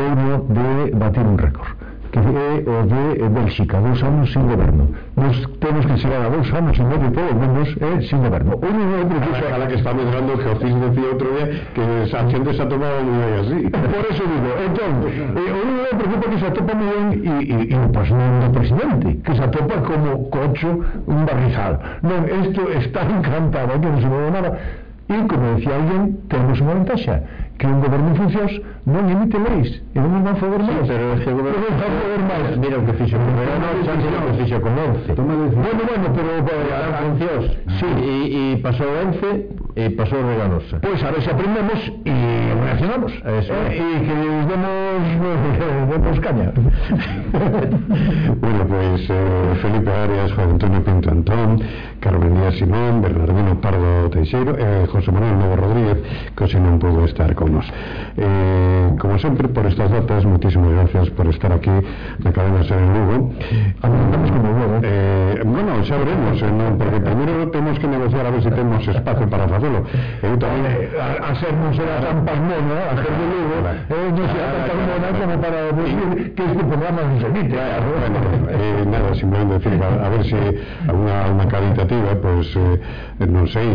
[0.52, 0.68] de
[1.00, 1.83] batir un récord
[2.14, 4.88] que é o de Bélxica, dous anos sin goberno.
[5.18, 8.54] Nos temos que chegar a dous anos e medio polo menos é sin goberno.
[8.54, 9.50] O único outro que xa...
[9.50, 13.02] Cala que está medrando que o CIS decía outro día que a xente se tomado
[13.02, 13.60] moi ben así.
[13.66, 17.34] Por eso digo, entón, eh, o único que preocupa que se atopa moi ben e,
[17.50, 20.70] e, e o non do presidente, que se atopa como cocho
[21.10, 21.82] un barrizal.
[22.06, 24.52] Non, isto está encantado, que non se move nada.
[25.10, 27.26] E, como decía alguén, temos unha ventaxa
[27.58, 28.54] que un goberno en funcións
[28.86, 30.84] non emite leis e non van favor máis.
[30.84, 32.48] sí, pero é que non van favor máis.
[32.58, 36.30] mira o que fixo con verano xa que o fixo con 11 bueno, bueno, pero
[36.34, 37.46] eh, para, funcións.
[37.80, 38.14] Sí, e,
[38.54, 42.16] e pasou 11 e pasou regalosa pois a ver se aprendemos e
[42.54, 43.54] reaccionamos Eso.
[43.54, 45.02] Eh, e que les demos
[45.92, 46.50] demos caña
[48.44, 51.62] bueno, pues, eh, Felipe Arias, Juan Antonio Pinto Antón
[52.00, 55.98] Carmen Díaz Simón, Bernardino Pardo Teixeiro eh, José Manuel Novo Rodríguez
[56.36, 57.68] que hoxe non pudo estar con nos.
[58.18, 61.72] Eh, como sempre, por estas datas, muchísimas gracias por estar aquí
[62.20, 63.34] na cadena Ser en Lugo.
[63.82, 64.76] Andamos como luego.
[64.82, 68.88] Eh, bueno, xa veremos, eh, no, porque primeiro temos que negociar a ver si temos
[68.88, 69.86] espacio para facelo.
[70.22, 70.64] Eu tamén...
[71.00, 74.64] A, a ser non será tan palmona, a ser de Lugo, eh, non será tan
[74.68, 77.56] palmona como para decir que este programa non se emite.
[77.56, 78.20] Bueno,
[78.52, 83.48] eh, nada, simplemente decir, a, a ver se si alguna una caritativa, pues, eh, non
[83.48, 83.72] sei,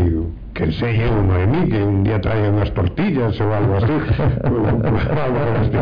[0.58, 3.94] que sei eu, Noemí, que un día trae unhas tortillas ou algo así.
[4.42, 5.78] Algo así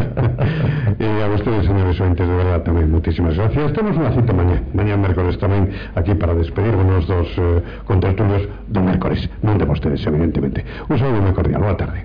[1.01, 5.01] e a vostedes, señores ointes, de verdad tamén moitísimas gracias, temos unha cita mañá mañá
[5.01, 10.61] mércores tamén aquí para despedirnos dos eh, contertulios do mércores non de vostedes, evidentemente.
[10.93, 12.05] Un saludo moi cordial, boa tarde.